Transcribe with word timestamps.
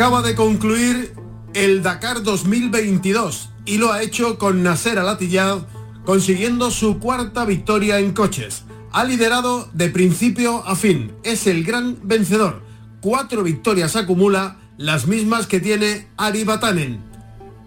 Acaba 0.00 0.22
de 0.22 0.34
concluir 0.34 1.12
el 1.52 1.82
Dakar 1.82 2.22
2022 2.22 3.50
y 3.66 3.76
lo 3.76 3.92
ha 3.92 4.02
hecho 4.02 4.38
con 4.38 4.62
Nasser 4.62 4.98
Al-Attiyad 4.98 5.58
consiguiendo 6.06 6.70
su 6.70 6.98
cuarta 6.98 7.44
victoria 7.44 7.98
en 7.98 8.14
coches. 8.14 8.64
Ha 8.92 9.04
liderado 9.04 9.68
de 9.74 9.90
principio 9.90 10.66
a 10.66 10.74
fin. 10.74 11.12
Es 11.22 11.46
el 11.46 11.64
gran 11.64 11.98
vencedor. 12.02 12.62
Cuatro 13.02 13.42
victorias 13.42 13.94
acumula, 13.94 14.56
las 14.78 15.06
mismas 15.06 15.46
que 15.46 15.60
tiene 15.60 16.08
Ari 16.16 16.44
Batanen. 16.44 17.02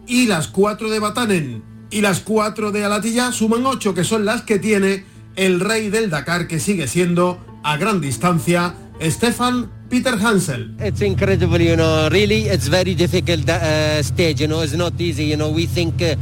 Y 0.07 0.25
las 0.25 0.47
cuatro 0.47 0.89
de 0.89 0.97
Batanen 0.97 1.63
y 1.91 2.01
las 2.01 2.21
cuatro 2.21 2.71
de 2.71 2.83
Alatilla 2.83 3.31
suman 3.31 3.63
ocho, 3.67 3.93
que 3.93 4.03
son 4.03 4.25
las 4.25 4.41
que 4.41 4.57
tiene 4.57 5.05
el 5.35 5.59
rey 5.59 5.91
del 5.91 6.09
Dakar, 6.09 6.47
que 6.47 6.59
sigue 6.59 6.87
siendo 6.87 7.45
a 7.61 7.77
gran 7.77 8.01
distancia, 8.01 8.73
Stefan 8.99 9.69
Peter 9.93 10.17
Hansel. 10.17 10.71
It's 10.79 11.01
incredible, 11.01 11.61
you 11.61 11.75
know. 11.75 12.09
Really, 12.09 12.47
it's 12.49 12.67
very 12.67 12.95
difficult 12.95 13.47
uh, 13.47 14.01
stage. 14.01 14.41
You 14.41 14.47
know, 14.47 14.63
it's 14.63 14.73
not 14.73 14.99
easy. 14.99 15.25
You 15.25 15.37
know, 15.37 15.51
we 15.51 15.67
think 15.67 16.01
uh, 16.01 16.15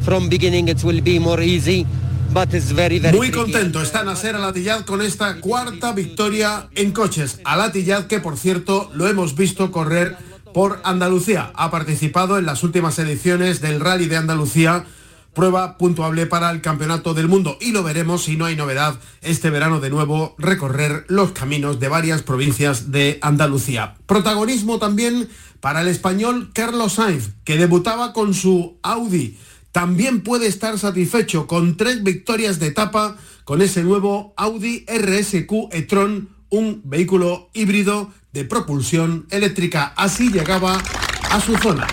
from 0.00 0.30
beginning 0.30 0.68
it 0.68 0.82
will 0.82 1.02
be 1.02 1.18
more 1.18 1.42
easy. 1.42 1.86
But 2.32 2.54
it's 2.54 2.72
very, 2.72 2.98
very 2.98 3.16
Muy 3.18 3.30
contento 3.30 3.82
está 3.82 4.02
Nasser 4.02 4.34
Alatillad 4.34 4.86
con 4.86 5.02
esta 5.02 5.40
cuarta 5.42 5.92
victoria 5.92 6.70
en 6.74 6.92
coches. 6.92 7.40
Alatillad 7.44 8.06
que 8.06 8.18
por 8.18 8.38
cierto 8.38 8.90
lo 8.94 9.06
hemos 9.08 9.34
visto 9.34 9.70
correr 9.70 10.16
por 10.54 10.80
Andalucía. 10.84 11.52
Ha 11.54 11.70
participado 11.70 12.38
en 12.38 12.46
las 12.46 12.62
últimas 12.62 12.98
ediciones 12.98 13.60
del 13.60 13.80
Rally 13.80 14.06
de 14.06 14.16
Andalucía 14.16 14.86
prueba 15.38 15.78
puntuable 15.78 16.26
para 16.26 16.50
el 16.50 16.60
Campeonato 16.60 17.14
del 17.14 17.28
Mundo 17.28 17.58
y 17.60 17.70
lo 17.70 17.84
veremos 17.84 18.24
si 18.24 18.36
no 18.36 18.46
hay 18.46 18.56
novedad 18.56 18.98
este 19.22 19.50
verano 19.50 19.78
de 19.78 19.88
nuevo 19.88 20.34
recorrer 20.36 21.04
los 21.06 21.30
caminos 21.30 21.78
de 21.78 21.86
varias 21.86 22.22
provincias 22.22 22.90
de 22.90 23.20
Andalucía. 23.22 23.94
Protagonismo 24.06 24.80
también 24.80 25.28
para 25.60 25.82
el 25.82 25.86
español 25.86 26.50
Carlos 26.52 26.94
Sainz, 26.94 27.34
que 27.44 27.56
debutaba 27.56 28.12
con 28.12 28.34
su 28.34 28.78
Audi. 28.82 29.38
También 29.70 30.22
puede 30.22 30.48
estar 30.48 30.76
satisfecho 30.76 31.46
con 31.46 31.76
tres 31.76 32.02
victorias 32.02 32.58
de 32.58 32.66
etapa 32.66 33.16
con 33.44 33.62
ese 33.62 33.84
nuevo 33.84 34.34
Audi 34.36 34.86
RSQ 34.88 35.52
e-tron, 35.70 36.30
un 36.50 36.82
vehículo 36.84 37.48
híbrido 37.54 38.10
de 38.32 38.44
propulsión 38.44 39.28
eléctrica. 39.30 39.92
Así 39.96 40.32
llegaba 40.32 40.82
a 41.30 41.40
su 41.40 41.56
zona. 41.58 41.86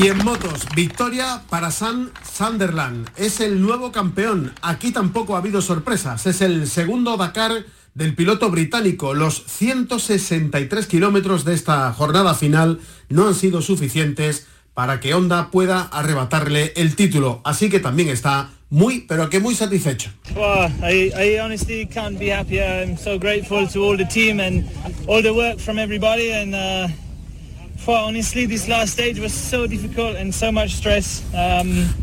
Y 0.00 0.06
en 0.06 0.18
motos, 0.18 0.64
victoria 0.76 1.42
para 1.50 1.72
San 1.72 2.12
Sunderland. 2.22 3.10
Es 3.16 3.40
el 3.40 3.60
nuevo 3.60 3.90
campeón. 3.90 4.52
Aquí 4.62 4.92
tampoco 4.92 5.34
ha 5.34 5.40
habido 5.40 5.60
sorpresas. 5.60 6.24
Es 6.26 6.40
el 6.40 6.68
segundo 6.68 7.16
Dakar 7.16 7.64
del 7.94 8.14
piloto 8.14 8.48
británico. 8.48 9.12
Los 9.12 9.42
163 9.48 10.86
kilómetros 10.86 11.44
de 11.44 11.54
esta 11.54 11.92
jornada 11.92 12.36
final 12.36 12.78
no 13.08 13.26
han 13.26 13.34
sido 13.34 13.60
suficientes 13.60 14.46
para 14.72 15.00
que 15.00 15.14
Honda 15.14 15.50
pueda 15.50 15.80
arrebatarle 15.80 16.72
el 16.76 16.94
título. 16.94 17.40
Así 17.44 17.68
que 17.68 17.80
también 17.80 18.08
está 18.08 18.50
muy, 18.70 19.00
pero 19.00 19.28
que 19.28 19.40
muy 19.40 19.56
satisfecho. 19.56 20.10
Wow, 20.36 20.68
I, 20.88 21.40
honestly 21.40 21.88
can't 21.88 22.16
be. 22.20 22.32
I'm 22.32 22.96
so 22.96 23.18
grateful 23.18 23.66
to 23.72 23.84
all 23.84 23.96
the 23.96 24.06
team 24.06 24.38
and 24.38 24.64
all 25.08 25.24
the 25.24 25.32
work 25.32 25.58
from 25.58 25.76
everybody 25.76 26.30
and 26.30 26.54
uh, 26.54 27.07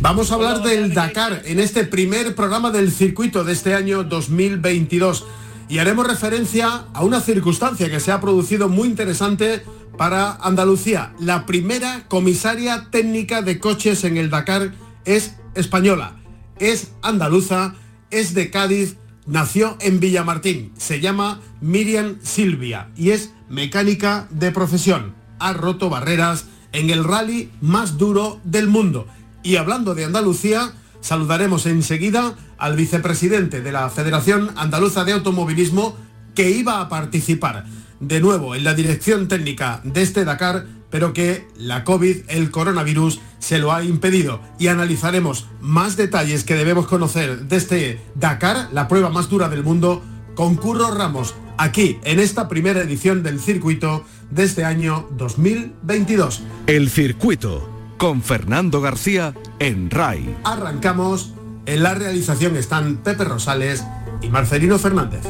Vamos 0.02 0.31
a 0.31 0.36
hablar 0.36 0.63
del 0.63 0.94
Dakar 0.94 1.44
en 1.46 1.59
este 1.59 1.84
primer 1.84 2.34
programa 2.34 2.72
del 2.72 2.91
circuito 2.91 3.44
de 3.44 3.53
este 3.53 3.75
año 3.75 4.03
2022 4.03 5.25
y 5.69 5.80
haremos 5.80 6.08
referencia 6.08 6.85
a 6.94 7.03
una 7.03 7.22
circunstancia 7.22 7.90
que 7.90 8.00
se 8.00 8.12
ha 8.12 8.22
producido 8.22 8.69
muy 8.69 8.88
interesante 8.88 9.64
para 9.97 10.34
Andalucía. 10.34 11.14
La 11.19 11.46
primera 11.46 12.06
comisaria 12.08 12.88
técnica 12.91 13.41
de 13.41 13.59
coches 13.59 14.03
en 14.03 14.18
el 14.18 14.30
Dakar 14.30 14.74
es 15.06 15.35
española, 15.56 16.16
es 16.59 16.94
andaluza, 17.02 17.75
es 18.12 18.34
de 18.34 18.50
Cádiz, 18.50 18.97
nació 19.25 19.78
en 19.81 20.00
Villamartín, 20.00 20.72
se 20.78 21.00
llama 21.00 21.41
Miriam 21.62 22.18
Silvia 22.22 22.90
y 22.96 23.12
es 23.12 23.31
mecánica 23.50 24.28
de 24.31 24.52
profesión. 24.52 25.25
Ha 25.40 25.53
roto 25.53 25.90
barreras 25.90 26.46
en 26.72 26.90
el 26.90 27.03
rally 27.03 27.51
más 27.62 27.97
duro 27.97 28.40
del 28.44 28.68
mundo. 28.68 29.07
Y 29.44 29.57
hablando 29.57 29.96
de 29.96 30.06
Andalucía, 30.06 30.73
saludaremos 31.01 31.66
enseguida 31.66 32.35
al 32.57 32.75
vicepresidente 32.75 33.62
de 33.62 33.72
la 33.72 33.90
Federación 33.90 34.51
Andaluza 34.56 35.03
de 35.03 35.13
Automovilismo 35.13 35.96
que 36.34 36.50
iba 36.50 36.81
a 36.81 36.90
participar 36.90 37.66
de 38.00 38.19
nuevo 38.19 38.56
en 38.56 38.63
la 38.63 38.73
dirección 38.73 39.28
técnica 39.28 39.81
de 39.84 40.01
este 40.01 40.25
Dakar, 40.25 40.66
pero 40.90 41.13
que 41.13 41.47
la 41.57 41.84
COVID, 41.84 42.23
el 42.28 42.52
coronavirus, 42.52 43.19
se 43.40 43.57
lo 43.59 43.72
ha 43.73 43.84
impedido. 43.84 44.41
Y 44.59 44.67
analizaremos 44.67 45.47
más 45.62 45.97
detalles 45.97 46.44
que 46.44 46.56
debemos 46.56 46.88
conocer 46.88 47.47
de 47.47 47.56
este 47.56 48.02
Dakar, 48.16 48.69
la 48.73 48.88
prueba 48.88 49.09
más 49.09 49.29
dura 49.29 49.50
del 49.50 49.63
mundo, 49.63 50.03
con 50.35 50.56
Curro 50.56 50.91
Ramos, 50.91 51.34
aquí 51.57 52.00
en 52.03 52.19
esta 52.19 52.47
primera 52.47 52.81
edición 52.81 53.23
del 53.23 53.40
circuito 53.40 54.03
de 54.29 54.44
este 54.44 54.66
año 54.66 55.07
2022. 55.12 56.44
El 56.68 56.90
circuito 56.90 57.69
con 57.97 58.22
Fernando 58.22 58.81
García 58.81 59.34
en 59.59 59.90
RAI. 59.90 60.35
Arrancamos. 60.44 61.34
En 61.66 61.81
la 61.81 61.96
realización 61.96 62.57
están 62.57 62.97
Pepe 62.97 63.23
Rosales 63.23 63.84
y 64.22 64.29
Marcelino 64.29 64.78
Fernández. 64.78 65.23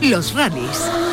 Los 0.00 0.34
rallies. 0.34 1.11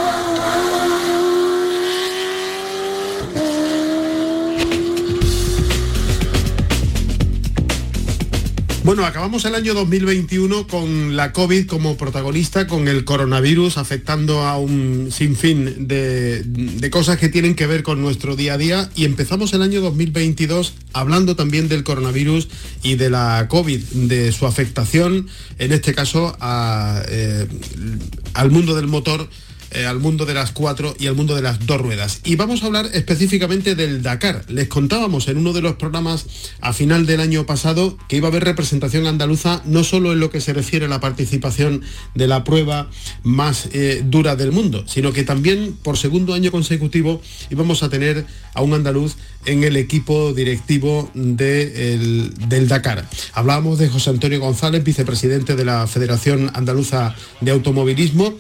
Bueno, 8.90 9.06
acabamos 9.06 9.46
el 9.46 9.54
año 9.54 9.76
2021 9.76 10.66
con 10.66 11.16
la 11.16 11.32
COVID 11.32 11.68
como 11.68 11.96
protagonista, 11.96 12.66
con 12.66 12.88
el 12.88 13.06
coronavirus 13.06 13.78
afectando 13.78 14.42
a 14.48 14.58
un 14.58 15.10
sinfín 15.12 15.88
de, 15.88 16.42
de, 16.42 16.90
cosas 16.90 17.20
que 17.20 17.30
tienen 17.30 17.54
que 17.54 17.68
ver 17.68 17.84
con 17.84 18.02
nuestro 18.02 18.36
día 18.36 18.54
a 18.54 18.58
día. 18.58 18.90
Y 18.96 19.06
empezamos 19.06 19.54
el 19.54 19.62
año 19.62 19.82
2022 19.82 20.74
hablando 20.92 21.36
también 21.36 21.70
del 21.70 21.84
coronavirus 21.84 22.48
y 22.82 22.96
de 22.96 23.12
la 23.12 23.46
COVID, 23.48 23.80
de 24.08 24.32
su 24.32 24.48
afectación, 24.48 25.28
en 25.60 25.72
este 25.72 25.94
caso 25.94 26.36
eh, 26.42 27.48
al 28.34 28.50
mundo 28.50 28.76
del 28.76 28.88
motor 28.88 29.30
eh, 29.72 29.86
al 29.86 30.00
mundo 30.00 30.26
de 30.26 30.34
las 30.34 30.52
cuatro 30.52 30.96
y 31.00 31.08
al 31.08 31.16
mundo 31.16 31.36
de 31.36 31.42
las 31.42 31.66
dos 31.66 31.80
ruedas. 31.80 32.22
Y 32.24 32.36
vamos 32.36 32.64
a 32.64 32.68
hablar 32.68 32.90
específicamente 32.94 33.76
del 33.76 34.02
Dakar. 34.02 34.44
Les 34.48 34.68
contábamos 34.68 35.28
en 35.28 35.38
uno 35.38 35.54
de 35.54 35.62
los 35.62 35.76
programas 35.76 36.26
a 36.62 36.74
final 36.74 37.06
del 37.06 37.20
año 37.20 37.46
pasado 37.46 37.98
que 38.08 38.18
iba 38.18 38.28
a 38.28 38.32
haber 38.32 38.44
representación 38.44 39.08
andaluza 39.08 39.62
no 39.66 39.84
solo 39.84 40.14
en 40.14 40.20
lo 40.20 40.30
que 40.30 40.42
se 40.42 40.54
refiere 40.54 40.86
a 40.86 40.90
la 40.90 41.00
participación 41.00 41.82
de 42.16 42.28
la 42.28 42.44
prueba 42.44 42.90
más 43.24 43.70
eh, 43.74 44.04
dura 44.06 44.36
del 44.36 44.52
mundo, 44.52 44.84
sino 44.88 45.14
que 45.14 45.24
también 45.24 45.78
por 45.84 45.98
segundo 45.98 46.34
año 46.34 46.52
consecutivo 46.52 47.22
íbamos 47.50 47.84
a 47.84 47.90
tener 47.90 48.26
a 48.54 48.62
un 48.62 48.74
andaluz 48.74 49.16
en 49.46 49.64
el 49.64 49.78
equipo 49.78 50.34
directivo 50.34 51.10
de 51.14 51.94
el, 51.94 52.34
del 52.50 52.68
Dakar. 52.68 53.08
Hablábamos 53.34 53.80
de 53.80 53.90
José 53.90 54.10
Antonio 54.10 54.40
González, 54.40 54.84
vicepresidente 54.84 55.56
de 55.56 55.66
la 55.66 55.88
Federación 55.88 56.52
Andaluza 56.54 57.16
de 57.42 57.52
Automovilismo 57.52 58.36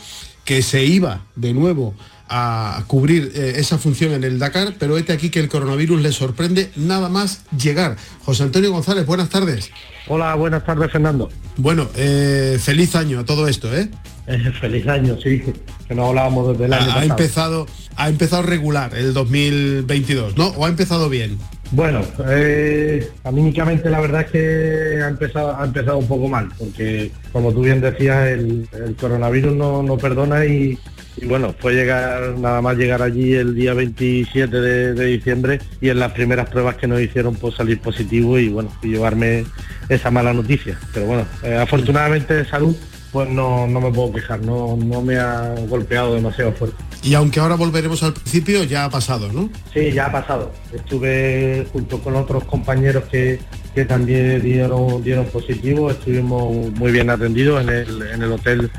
que 0.50 0.63
se 0.63 0.84
iba 0.84 1.22
de 1.36 1.54
nuevo 1.54 1.94
a 2.28 2.84
cubrir 2.88 3.31
eh, 3.36 3.54
esa 3.57 3.78
función 3.78 4.13
en 4.13 4.24
el 4.24 4.40
Dakar, 4.40 4.74
pero 4.80 4.98
este 4.98 5.13
aquí 5.13 5.30
que 5.30 5.40
el 5.40 5.48
coronavirus 5.48 6.01
le 6.01 6.12
sorprende 6.12 6.72
nada 6.75 7.07
más 7.07 7.44
llegar. 7.56 7.98
José 8.25 8.42
Antonio 8.42 8.72
González, 8.72 9.06
buenas 9.06 9.30
tardes. 9.30 9.69
Hola, 10.07 10.34
buenas 10.34 10.66
tardes, 10.66 10.92
Fernando. 10.92 11.30
Bueno, 11.57 11.88
eh, 11.96 12.57
feliz 12.60 12.96
año 12.96 13.19
a 13.19 13.25
todo 13.25 13.48
esto, 13.48 13.72
¿eh? 13.78 13.92
feliz 14.60 14.88
año, 14.88 15.19
sí, 15.22 15.44
que 15.88 15.94
no 15.94 16.07
hablábamos 16.07 16.54
desde 16.54 16.66
el 16.66 16.74
año 16.74 16.94
ha, 16.95 17.06
empezado, 17.06 17.68
ha 17.95 18.10
empezado 18.10 18.42
regular 18.42 18.95
el 18.95 19.13
2022, 19.13 20.36
¿no? 20.36 20.48
¿O 20.48 20.66
ha 20.66 20.69
empezado 20.69 21.10
bien? 21.10 21.38
Bueno, 21.71 22.01
eh, 22.27 23.07
anímicamente 23.24 23.89
la 23.89 24.00
verdad 24.00 24.21
es 24.21 24.31
que 24.31 25.04
ha 25.04 25.07
empezado, 25.07 25.56
ha 25.56 25.66
empezado 25.66 26.00
un 26.00 26.07
poco 26.07 26.27
mal, 26.27 26.50
porque 26.57 27.12
como 27.31 27.51
tú 27.51 27.62
bien 27.62 27.80
decías, 27.80 28.27
el, 28.30 28.68
coronavirus 29.00 29.56
no, 29.56 29.83
no 29.83 29.98
perdona 29.98 30.45
y, 30.45 30.80
bueno, 31.25 31.54
fue 31.60 31.74
llegar, 31.74 32.39
nada 32.39 32.62
más 32.62 32.75
llegar 32.75 33.04
allí 33.04 33.33
el 33.33 33.54
día 33.54 33.75
27 33.75 34.60
de, 34.60 35.06
diciembre 35.06 35.60
y 35.80 35.89
en 35.89 36.00
las 36.00 36.12
primeras 36.13 36.50
pruebas 36.50 36.75
que 36.75 36.88
nos 36.88 37.01
hicieron 37.01 37.36
pues 37.36 37.56
salir 37.56 37.80
positivo 37.80 38.39
y 38.39 38.50
bueno, 38.50 38.71
y 38.81 38.88
llevarme 38.89 39.45
esa 39.89 40.10
mala 40.10 40.33
noticia. 40.33 40.80
Pero 40.92 41.06
bueno, 41.06 41.25
eh, 41.44 41.56
afortunadamente 41.56 42.45
salud 42.45 42.75
pues 43.12 43.30
no, 43.30 43.68
no 43.68 43.82
me 43.82 43.92
puedo 43.92 44.14
quejar, 44.14 44.42
no, 44.42 44.78
no 44.78 45.02
me 45.02 45.18
ha 45.18 45.56
golpeado 45.68 46.16
demasiado 46.16 46.52
fuerte. 46.54 46.78
Y 47.02 47.14
aunque 47.14 47.40
ahora 47.40 47.56
volveremos 47.56 48.04
al 48.04 48.14
principio, 48.14 48.64
ya 48.64 48.86
ha 48.86 48.90
pasado, 48.90 49.32
¿no? 49.32 49.50
Sí, 49.74 49.92
ya 49.92 50.08
ha 50.08 50.12
pasado. 50.12 50.52
Estuve 50.74 51.66
junto 51.72 52.00
con 52.00 52.16
otros 52.16 52.44
compañeros 52.44 53.06
que, 53.06 53.40
que 53.74 53.86
también 53.86 54.42
dieron, 54.42 55.02
dieron 55.04 55.26
positivo, 55.26 55.90
estuvimos 55.90 56.72
muy 56.74 56.92
bien 56.92 57.10
atendidos 57.10 57.62
en 57.64 57.70
el, 57.70 58.02
en 58.02 58.22
el 58.22 58.32
hotel 58.32 58.70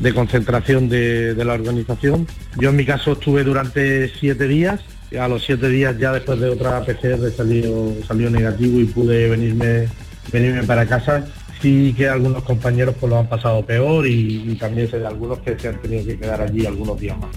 de 0.00 0.14
concentración 0.14 0.88
de, 0.88 1.34
de, 1.34 1.44
la 1.44 1.54
organización. 1.54 2.26
Yo 2.56 2.70
en 2.70 2.76
mi 2.76 2.84
caso 2.84 3.12
estuve 3.12 3.42
durante 3.42 4.08
siete 4.08 4.46
días, 4.46 4.80
a 5.18 5.26
los 5.28 5.44
siete 5.44 5.68
días 5.68 5.96
ya 5.98 6.12
después 6.12 6.38
de 6.38 6.50
otra 6.50 6.84
PCR 6.84 7.30
salió, 7.34 7.94
salió 8.06 8.28
negativo 8.28 8.78
y 8.80 8.84
pude 8.84 9.28
venirme, 9.28 9.88
venirme 10.30 10.64
para 10.64 10.86
casa 10.86 11.26
sí 11.60 11.94
que 11.96 12.08
algunos 12.08 12.42
compañeros 12.42 12.94
pues 12.98 13.10
lo 13.10 13.18
han 13.18 13.28
pasado 13.28 13.64
peor 13.64 14.06
y, 14.06 14.56
también 14.58 14.90
sé 14.90 14.98
de 14.98 15.06
algunos 15.06 15.38
que 15.40 15.58
se 15.58 15.68
han 15.68 15.80
tenido 15.80 16.04
que 16.04 16.18
quedar 16.18 16.40
allí 16.40 16.66
algunos 16.66 16.98
días 17.00 17.16
más. 17.18 17.30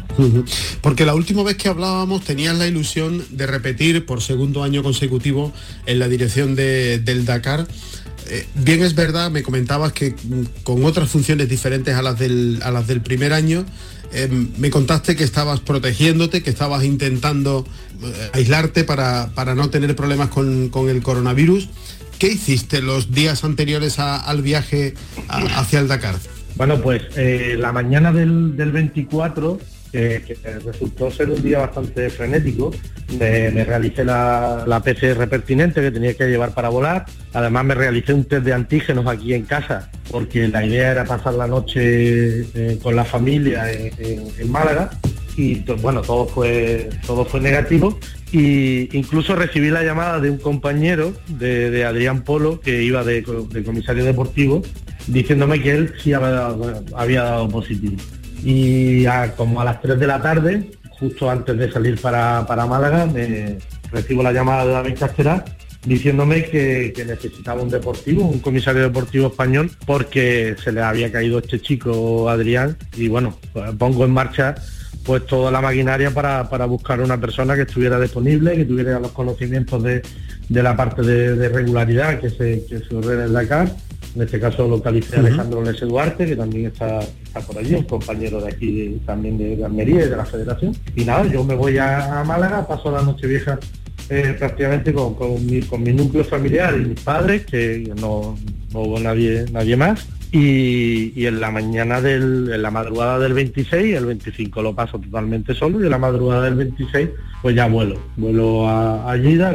Porque 0.81 1.05
la 1.05 1.13
última 1.13 1.43
vez 1.43 1.55
que 1.55 1.69
hablábamos 1.69 2.23
tenías 2.23 2.57
la 2.57 2.67
ilusión 2.67 3.23
de 3.29 3.47
repetir 3.47 4.05
por 4.05 4.21
segundo 4.21 4.63
año 4.63 4.83
consecutivo 4.83 5.51
en 5.85 5.99
la 5.99 6.07
dirección 6.07 6.55
del 6.55 7.25
Dakar. 7.25 7.67
Eh, 8.29 8.45
bien 8.55 8.81
es 8.83 8.95
verdad, 8.95 9.29
me 9.29 9.43
comentabas 9.43 9.93
que 9.93 10.11
mm, 10.11 10.63
con 10.63 10.85
otras 10.85 11.09
funciones 11.09 11.49
diferentes 11.49 11.95
a 11.95 12.01
las 12.01 12.17
del, 12.17 12.59
a 12.63 12.71
las 12.71 12.87
del 12.87 13.01
primer 13.01 13.33
año, 13.33 13.65
em, 14.13 14.49
me 14.57 14.69
contaste 14.69 15.15
que 15.15 15.23
estabas 15.23 15.59
protegiéndote, 15.59 16.41
que 16.41 16.49
estabas 16.49 16.83
intentando 16.83 17.65
eh, 18.03 18.29
aislarte 18.33 18.83
para, 18.83 19.31
para, 19.35 19.53
no 19.53 19.69
tener 19.69 19.95
problemas 19.95 20.29
con, 20.29 20.69
con 20.69 20.87
el 20.87 21.01
coronavirus. 21.01 21.67
¿Qué 22.21 22.27
hiciste 22.27 22.83
los 22.83 23.11
días 23.11 23.43
anteriores 23.43 23.97
al 23.97 24.43
viaje 24.43 24.93
hacia 25.27 25.79
el 25.79 25.87
Dakar? 25.87 26.13
Bueno, 26.55 26.79
pues 26.79 27.01
eh, 27.15 27.55
la 27.57 27.71
mañana 27.71 28.11
del, 28.11 28.53
24, 28.53 29.57
que 29.91 30.37
resultó 30.63 31.09
ser 31.09 31.31
un 31.31 31.41
día 31.41 31.57
bastante 31.57 32.11
frenético, 32.11 32.75
me, 33.17 33.63
realicé 33.63 34.05
la, 34.05 34.79
PCR 34.85 35.27
pertinente 35.27 35.81
que 35.81 35.89
tenía 35.89 36.13
que 36.13 36.27
llevar 36.27 36.53
para 36.53 36.69
volar. 36.69 37.07
Además 37.33 37.65
me 37.65 37.73
realicé 37.73 38.13
un 38.13 38.25
test 38.25 38.45
de 38.45 38.53
antígenos 38.53 39.07
aquí 39.07 39.33
en 39.33 39.45
casa, 39.45 39.89
porque 40.11 40.47
la 40.47 40.63
idea 40.63 40.91
era 40.91 41.05
pasar 41.05 41.33
la 41.33 41.47
noche 41.47 42.41
eh, 42.53 42.77
con 42.83 42.95
la 42.95 43.03
familia 43.03 43.71
en 43.71 44.51
Málaga 44.51 44.91
y 45.37 45.55
bueno, 45.81 46.01
todo 46.01 46.27
fue, 46.27 46.89
todo 47.05 47.25
fue 47.25 47.39
negativo. 47.39 47.97
Y 48.31 48.95
incluso 48.97 49.35
recibí 49.35 49.69
la 49.69 49.83
llamada 49.83 50.19
de 50.19 50.29
un 50.29 50.37
compañero 50.37 51.13
de, 51.27 51.83
Adrián 51.85 52.23
Polo, 52.23 52.59
que 52.59 52.83
iba 52.83 53.03
de, 53.03 53.23
comisario 53.65 54.05
deportivo, 54.05 54.61
diciéndome 55.07 55.61
que 55.61 55.71
él 55.71 55.93
sí 56.01 56.13
había 56.13 57.23
dado, 57.23 57.49
positivo. 57.49 57.97
Y 58.43 59.05
como 59.35 59.61
a 59.61 59.65
las 59.65 59.81
3 59.81 59.99
de 59.99 60.07
la 60.07 60.21
tarde, 60.21 60.71
justo 60.99 61.29
antes 61.29 61.57
de 61.57 61.71
salir 61.71 61.99
para, 61.99 62.45
Málaga, 62.67 63.05
me 63.05 63.57
recibo 63.91 64.23
la 64.23 64.31
llamada 64.31 64.65
de 64.65 64.71
David 64.71 64.97
Castera 64.97 65.45
diciéndome 65.85 66.45
que, 66.45 66.93
que, 66.95 67.03
necesitaba 67.03 67.63
un 67.63 67.69
deportivo, 67.69 68.23
un 68.23 68.39
comisario 68.39 68.83
deportivo 68.83 69.27
español, 69.27 69.71
porque 69.87 70.55
se 70.63 70.71
le 70.71 70.79
había 70.79 71.11
caído 71.11 71.39
este 71.39 71.59
chico 71.59 72.29
Adrián 72.29 72.77
y 72.95 73.07
bueno, 73.07 73.35
pues 73.51 73.71
pongo 73.79 74.05
en 74.05 74.11
marcha 74.11 74.53
pues 75.03 75.25
toda 75.25 75.51
la 75.51 75.61
maquinaria 75.61 76.11
para, 76.11 76.65
buscar 76.65 77.01
una 77.01 77.19
persona 77.19 77.55
que 77.55 77.61
estuviera 77.61 77.99
disponible, 77.99 78.55
que 78.55 78.65
tuviera 78.65 78.99
los 78.99 79.11
conocimientos 79.11 79.81
de, 79.83 80.01
la 80.49 80.75
parte 80.75 81.01
de, 81.01 81.49
regularidad 81.49 82.19
que 82.19 82.29
se, 82.29 82.65
que 82.65 82.79
se 82.79 82.95
ordena 82.95 83.25
en 83.25 83.33
Dakar. 83.33 83.71
En 84.13 84.21
este 84.23 84.39
caso 84.41 84.67
localicé 84.67 85.15
a 85.15 85.19
Alejandro 85.19 85.63
Lese 85.63 85.85
Duarte, 85.85 86.25
que 86.25 86.35
también 86.35 86.65
está, 86.65 86.99
por 87.47 87.57
allí, 87.57 87.75
un 87.75 87.85
compañero 87.85 88.41
de 88.41 88.49
aquí 88.49 89.01
también 89.05 89.37
de, 89.37 89.63
Almería 89.63 90.05
y 90.05 90.09
de 90.09 90.17
la 90.17 90.25
Federación. 90.25 90.75
Y 90.95 91.05
nada, 91.05 91.25
yo 91.25 91.43
me 91.43 91.55
voy 91.55 91.77
a, 91.77 92.23
Málaga, 92.25 92.67
paso 92.67 92.91
la 92.91 93.01
noche 93.01 93.25
vieja 93.25 93.57
eh, 94.09 94.35
prácticamente 94.37 94.93
con, 94.93 95.15
mi, 95.45 95.61
con 95.61 95.81
mi 95.81 95.93
núcleo 95.93 96.25
familiar 96.25 96.75
y 96.77 96.85
mis 96.85 96.99
padres, 96.99 97.45
que 97.45 97.91
no, 98.01 98.37
no 98.73 98.79
hubo 98.81 98.99
nadie, 98.99 99.45
nadie 99.51 99.77
más 99.77 100.05
y, 100.31 101.25
en 101.25 101.41
la 101.41 101.51
mañana 101.51 101.99
del, 101.99 102.51
en 102.53 102.61
la 102.61 102.71
madrugada 102.71 103.19
del 103.19 103.33
26, 103.33 103.97
el 103.97 104.05
25 104.05 104.61
lo 104.61 104.73
paso 104.73 104.97
totalmente 104.97 105.53
solo 105.53 105.81
y 105.81 105.83
en 105.83 105.91
la 105.91 105.97
madrugada 105.97 106.43
del 106.43 106.55
26 106.55 107.09
pues 107.41 107.55
ya 107.55 107.67
vuelo, 107.67 107.99
vuelo 108.15 108.67
a, 108.67 109.11
a 109.11 109.15
vía, 109.15 109.51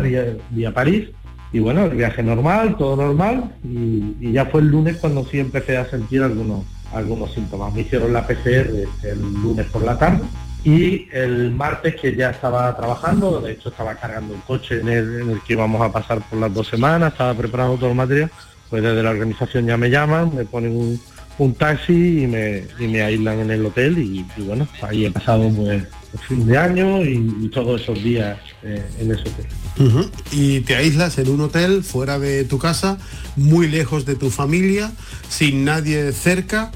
vía, 0.51 0.75
París 0.75 1.09
y 1.53 1.61
bueno, 1.61 1.85
el 1.85 1.97
viaje 1.97 2.23
normal, 2.23 2.77
todo 2.77 2.97
normal 2.97 3.55
y, 3.65 4.33
ya 4.33 4.45
fue 4.47 4.61
el 4.61 4.69
lunes 4.69 4.99
cuando 4.99 5.25
sí 5.25 5.39
empecé 5.39 5.79
a 5.79 5.89
sentir 5.89 6.23
algunos, 6.23 6.65
algunos 6.93 7.33
síntomas. 7.33 7.73
Me 7.73 7.81
hicieron 7.81 8.13
la 8.13 8.27
PCR 8.27 8.69
el 9.03 9.21
lunes 9.43 9.67
por 9.67 9.83
la 9.83 9.99
tarde 9.99 10.25
y 10.63 11.09
el 11.13 11.53
martes 11.53 11.95
que 11.95 12.15
ya 12.15 12.31
estaba 12.31 12.77
trabajando, 12.77 13.41
de 13.41 13.53
hecho 13.53 13.71
estaba 13.71 13.95
cargando 13.95 14.35
el 14.35 14.41
coche 14.43 14.81
en 14.81 14.89
el, 14.89 15.21
en 15.23 15.31
el 15.31 15.41
que 15.41 15.55
íbamos 15.55 15.81
a 15.81 15.91
pasar 15.91 16.21
por 16.29 16.39
las 16.39 16.53
dos 16.53 16.69
semanas, 16.69 17.13
estaba 17.13 17.33
preparando 17.33 17.77
todo 17.77 17.91
el 17.91 17.97
material 17.97 18.31
pues 18.71 18.83
desde 18.83 19.03
la 19.03 19.11
organización 19.11 19.67
ya 19.67 19.77
me 19.77 19.91
llaman, 19.91 20.35
me 20.35 20.45
ponen 20.45 20.99
un, 21.39 21.55
taxi 21.55 22.23
y 22.23 22.27
me, 22.27 22.65
y 22.79 22.87
me, 22.87 23.03
aíslan 23.03 23.41
en 23.41 23.51
el 23.51 23.67
hotel 23.67 23.99
y, 23.99 24.25
bueno, 24.39 24.67
ahí 24.81 25.05
he 25.05 25.11
pasado 25.11 25.51
pues 25.51 25.83
fin 26.29 26.47
de 26.47 26.57
año 26.57 27.05
y, 27.05 27.51
todos 27.53 27.83
esos 27.83 28.03
días 28.03 28.39
eh, 28.63 28.83
en 28.99 29.13
ese 29.13 29.23
hotel. 29.23 30.11
Y 30.33 30.61
te 30.61 30.77
aíslas 30.77 31.19
en 31.19 31.29
un 31.29 31.41
hotel 31.43 31.83
fuera 31.83 32.19
de 32.19 32.45
tu 32.45 32.59
casa, 32.59 32.99
muy 33.37 33.69
lejos 33.69 34.07
de 34.07 34.15
tu 34.15 34.31
familia, 34.31 34.91
sin 35.29 35.65
nadie 35.65 36.13
cerca 36.13 36.73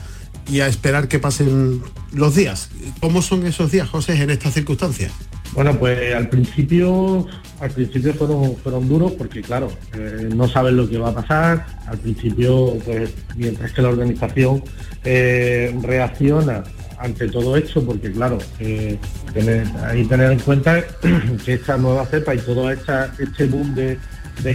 y 0.50 0.60
a 0.60 0.66
esperar 0.66 1.08
que 1.08 1.18
pasen 1.18 1.82
los 2.12 2.34
días. 2.34 2.70
¿Cómo 3.00 3.22
son 3.22 3.46
esos 3.46 3.70
días, 3.70 3.88
José, 3.88 4.20
en 4.22 4.30
estas 4.30 4.54
circunstancias? 4.54 5.12
Bueno, 5.52 5.76
pues 5.78 6.14
al 6.14 6.28
principio, 6.28 7.26
al 7.60 7.70
principio 7.70 8.14
fueron, 8.14 8.56
fueron 8.56 8.88
duros 8.88 9.12
porque 9.12 9.42
claro, 9.42 9.68
eh, 9.94 10.28
no 10.34 10.46
sabes 10.48 10.74
lo 10.74 10.88
que 10.88 10.98
va 10.98 11.08
a 11.08 11.14
pasar. 11.14 11.66
Al 11.86 11.98
principio, 11.98 12.76
pues 12.84 13.12
mientras 13.36 13.72
que 13.72 13.82
la 13.82 13.88
organización 13.88 14.62
eh, 15.04 15.76
reacciona 15.82 16.62
ante 16.98 17.28
todo 17.28 17.56
esto, 17.56 17.84
porque 17.84 18.12
claro, 18.12 18.38
eh, 18.60 18.96
tener, 19.32 19.66
hay 19.82 20.04
tener 20.04 20.30
en 20.30 20.38
cuenta 20.38 20.84
que 21.44 21.54
esta 21.54 21.76
nueva 21.76 22.06
cepa 22.06 22.34
y 22.34 22.38
todo 22.38 22.70
este 22.70 23.46
boom 23.46 23.74
de, 23.74 23.98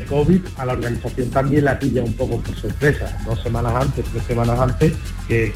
COVID 0.09 0.41
a 0.57 0.65
la 0.65 0.73
organización 0.73 1.29
también 1.29 1.65
la 1.65 1.77
pilla 1.77 2.03
un 2.03 2.13
poco 2.13 2.39
por 2.39 2.55
sorpresa. 2.55 3.15
Dos 3.23 3.39
semanas 3.43 3.73
antes, 3.75 4.05
tres 4.05 4.23
semanas 4.23 4.59
antes, 4.59 4.93
que 5.27 5.51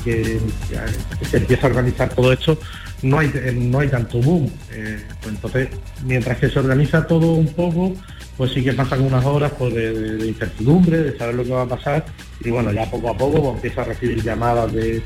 se 1.24 1.38
empieza 1.38 1.66
a 1.66 1.70
organizar 1.72 2.10
todo 2.10 2.32
esto, 2.32 2.60
no 3.02 3.20
hay, 3.20 3.32
no 3.56 3.80
hay 3.80 3.90
tanto 3.90 4.20
boom. 4.22 4.50
Eh, 4.72 5.00
pues 5.22 5.36
entonces, 5.36 5.70
mientras 6.06 6.38
que 6.38 6.50
se 6.50 6.60
organiza 6.60 7.06
todo 7.06 7.34
un 7.34 7.48
poco, 7.48 7.94
pues 8.38 8.52
sí 8.52 8.64
que 8.64 8.74
pasan 8.74 9.02
unas 9.02 9.26
horas 9.26 9.52
pues, 9.58 9.74
de, 9.74 10.28
incertidumbre, 10.28 10.98
de 11.00 11.18
saber 11.18 11.36
lo 11.36 11.44
que 11.44 11.52
va 11.52 11.64
a 11.64 11.68
pasar. 11.68 12.06
Y 12.44 12.50
bueno, 12.50 12.72
ya 12.72 12.90
poco 12.90 13.10
a 13.10 13.18
poco 13.18 13.42
pues, 13.42 13.56
empiezo 13.56 13.82
a 13.82 13.84
recibir 13.86 14.24
llamadas 14.24 14.72
de, 14.74 15.02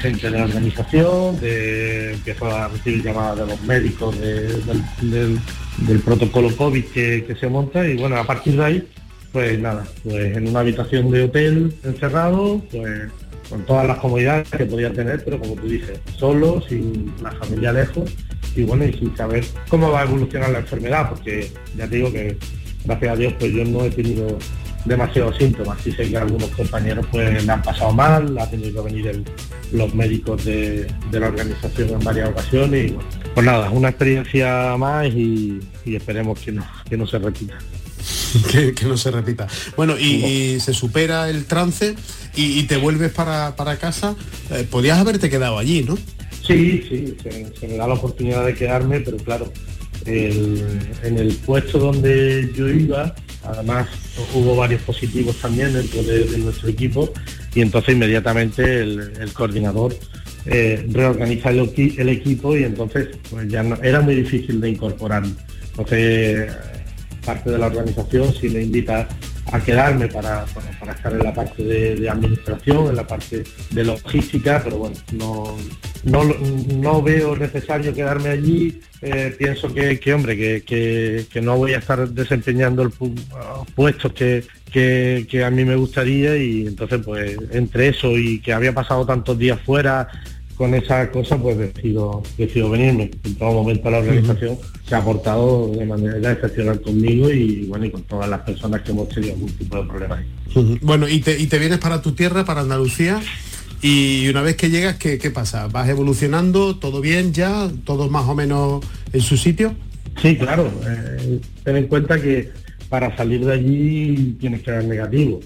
gente 0.00 0.30
de 0.30 0.38
la 0.38 0.44
organización, 0.44 1.40
de, 1.40 2.12
empiezo 2.14 2.46
a 2.46 2.68
recibir 2.68 3.02
llamadas 3.02 3.38
de 3.38 3.46
los 3.46 3.62
médicos 3.62 4.14
del, 4.20 5.40
protocolo 6.04 6.54
COVID 6.56 6.84
que 6.84 7.36
se 7.38 7.48
monta. 7.48 7.86
Y 7.86 7.96
bueno, 7.96 8.16
a 8.16 8.24
partir 8.24 8.56
de 8.56 8.64
ahí, 8.64 8.88
pues 9.32 9.58
nada, 9.58 9.84
pues 10.04 10.36
en 10.36 10.48
una 10.48 10.60
habitación 10.60 11.10
de 11.10 11.22
hotel 11.24 11.74
encerrado, 11.84 12.62
pues 12.70 13.10
con 13.52 13.66
todas 13.66 13.86
las 13.86 13.98
comodidades 13.98 14.48
que 14.48 14.64
podía 14.64 14.90
tener, 14.90 15.22
pero 15.22 15.38
como 15.38 15.54
tú 15.56 15.68
dices, 15.68 16.00
solo, 16.16 16.62
sin 16.66 17.12
la 17.22 17.32
familia 17.32 17.70
lejos 17.70 18.10
y 18.56 18.62
bueno, 18.62 18.86
y 18.86 18.94
sin 18.94 19.14
saber 19.14 19.44
cómo 19.68 19.90
va 19.90 20.00
a 20.00 20.04
evolucionar 20.04 20.48
la 20.48 20.60
enfermedad, 20.60 21.10
porque 21.10 21.52
ya 21.76 21.86
te 21.86 21.96
digo 21.96 22.10
que 22.10 22.38
gracias 22.86 23.12
a 23.12 23.16
Dios 23.16 23.34
pues 23.38 23.52
yo 23.52 23.62
no 23.66 23.84
he 23.84 23.90
tenido 23.90 24.38
demasiados 24.86 25.36
síntomas, 25.36 25.86
y 25.86 25.92
sé 25.92 26.08
que 26.08 26.16
algunos 26.16 26.48
compañeros 26.50 27.06
pues 27.12 27.44
le 27.44 27.52
han 27.52 27.62
pasado 27.62 27.92
mal, 27.92 28.38
ha 28.38 28.48
tenido 28.48 28.82
que 28.82 28.90
venir 28.90 29.22
los 29.70 29.94
médicos 29.94 30.46
de, 30.46 30.90
la 31.12 31.28
organización 31.28 31.90
en 31.90 32.00
varias 32.00 32.30
ocasiones. 32.30 32.90
Y, 32.90 32.96
pues 33.34 33.44
nada, 33.44 33.68
una 33.68 33.90
experiencia 33.90 34.76
más 34.78 35.06
y, 35.08 35.60
esperemos 35.84 36.40
que 36.40 36.52
no, 36.52 36.66
que 36.88 36.96
no 36.96 37.06
se 37.06 37.18
repita. 37.18 37.58
que, 38.50 38.74
no 38.86 38.96
se 38.96 39.10
repita. 39.10 39.46
Bueno, 39.76 39.98
y, 39.98 40.58
se 40.60 40.72
supera 40.72 41.28
el 41.28 41.44
trance 41.44 41.94
y, 42.34 42.62
te 42.64 42.76
vuelves 42.76 43.12
para, 43.12 43.76
casa. 43.80 44.16
Eh, 44.50 44.66
podías 44.70 44.98
haberte 44.98 45.28
quedado 45.28 45.58
allí, 45.58 45.82
¿no? 45.82 45.96
Sí, 46.46 46.84
sí, 46.88 47.16
se, 47.22 47.68
me 47.68 47.76
da 47.76 47.86
la 47.86 47.94
oportunidad 47.94 48.44
de 48.44 48.54
quedarme, 48.54 49.00
pero 49.00 49.16
claro, 49.18 49.52
en 50.06 51.18
el 51.18 51.34
puesto 51.46 51.78
donde 51.78 52.50
yo 52.56 52.68
iba, 52.68 53.14
además 53.44 53.88
hubo 54.34 54.56
varios 54.56 54.82
positivos 54.82 55.36
también 55.36 55.72
dentro 55.72 56.02
de, 56.02 56.38
nuestro 56.38 56.68
equipo 56.68 57.12
y 57.54 57.60
entonces 57.60 57.94
inmediatamente 57.94 58.80
el, 58.80 59.32
coordinador 59.32 59.94
eh, 60.46 60.84
reorganiza 60.90 61.50
el, 61.50 62.08
equipo 62.08 62.56
y 62.56 62.64
entonces 62.64 63.08
pues 63.30 63.48
ya 63.48 63.64
era 63.82 64.00
muy 64.00 64.16
difícil 64.16 64.60
de 64.60 64.70
incorporar. 64.70 65.22
Entonces 65.70 66.52
parte 67.24 67.50
de 67.50 67.58
la 67.58 67.66
organización 67.66 68.34
sí 68.34 68.48
me 68.48 68.62
invita 68.62 69.08
a 69.52 69.60
quedarme 69.60 70.08
para, 70.08 70.46
para 70.80 70.92
estar 70.92 71.12
en 71.12 71.18
la 71.18 71.34
parte 71.34 71.62
de, 71.62 72.08
administración, 72.08 72.88
en 72.88 72.96
la 72.96 73.06
parte 73.06 73.44
de 73.70 73.84
logística, 73.84 74.60
pero 74.64 74.78
bueno, 74.78 74.96
no, 75.12 75.56
no, 76.80 77.02
veo 77.02 77.36
necesario 77.36 77.94
quedarme 77.94 78.30
allí. 78.30 78.80
Eh, 79.02 79.34
pienso 79.38 79.72
que, 79.72 80.14
hombre, 80.14 80.62
que, 80.62 81.40
no 81.42 81.58
voy 81.58 81.74
a 81.74 81.78
estar 81.78 82.08
desempeñando 82.08 82.82
el 82.82 82.90
puestos 83.74 84.12
que, 84.14 84.44
que, 84.72 85.44
a 85.44 85.50
mí 85.50 85.64
me 85.64 85.76
gustaría 85.76 86.36
y 86.36 86.66
entonces 86.66 87.00
pues 87.04 87.36
entre 87.50 87.88
eso 87.88 88.16
y 88.16 88.40
que 88.40 88.54
había 88.54 88.72
pasado 88.72 89.04
tantos 89.04 89.38
días 89.38 89.60
fuera 89.60 90.08
con 90.62 90.74
esa 90.74 91.10
cosa 91.10 91.36
pues 91.38 91.58
decido, 91.58 92.22
decido 92.38 92.70
venirme. 92.70 93.10
En 93.24 93.34
todo 93.34 93.52
momento 93.52 93.90
la 93.90 93.98
organización 93.98 94.56
se 94.86 94.94
ha 94.94 95.02
portado 95.02 95.66
de 95.72 95.84
manera 95.84 96.30
excepcional 96.30 96.80
conmigo 96.80 97.32
y 97.32 97.64
bueno 97.64 97.86
y 97.86 97.90
con 97.90 98.02
todas 98.04 98.30
las 98.30 98.42
personas 98.42 98.80
que 98.82 98.92
hemos 98.92 99.08
tenido 99.08 99.34
algún 99.34 99.50
tipo 99.50 99.82
de 99.82 99.88
problema 99.88 100.24
Bueno, 100.80 101.08
y 101.08 101.18
te, 101.18 101.36
y 101.36 101.48
te 101.48 101.58
vienes 101.58 101.78
para 101.80 102.00
tu 102.00 102.12
tierra, 102.12 102.44
para 102.44 102.60
Andalucía. 102.60 103.20
Y 103.82 104.28
una 104.28 104.40
vez 104.42 104.54
que 104.54 104.70
llegas, 104.70 104.98
¿qué, 104.98 105.18
¿qué, 105.18 105.32
pasa? 105.32 105.66
¿Vas 105.66 105.88
evolucionando? 105.88 106.76
¿Todo 106.76 107.00
bien 107.00 107.32
ya? 107.32 107.68
¿Todo 107.84 108.08
más 108.08 108.28
o 108.28 108.36
menos 108.36 108.84
en 109.12 109.20
su 109.20 109.36
sitio? 109.36 109.74
Sí, 110.22 110.36
claro. 110.36 110.70
Eh, 110.86 111.40
ten 111.64 111.76
en 111.76 111.88
cuenta 111.88 112.22
que 112.22 112.50
para 112.88 113.16
salir 113.16 113.44
de 113.44 113.52
allí 113.52 114.36
tienes 114.38 114.62
que 114.62 114.70
dar 114.70 114.84
negativo. 114.84 115.40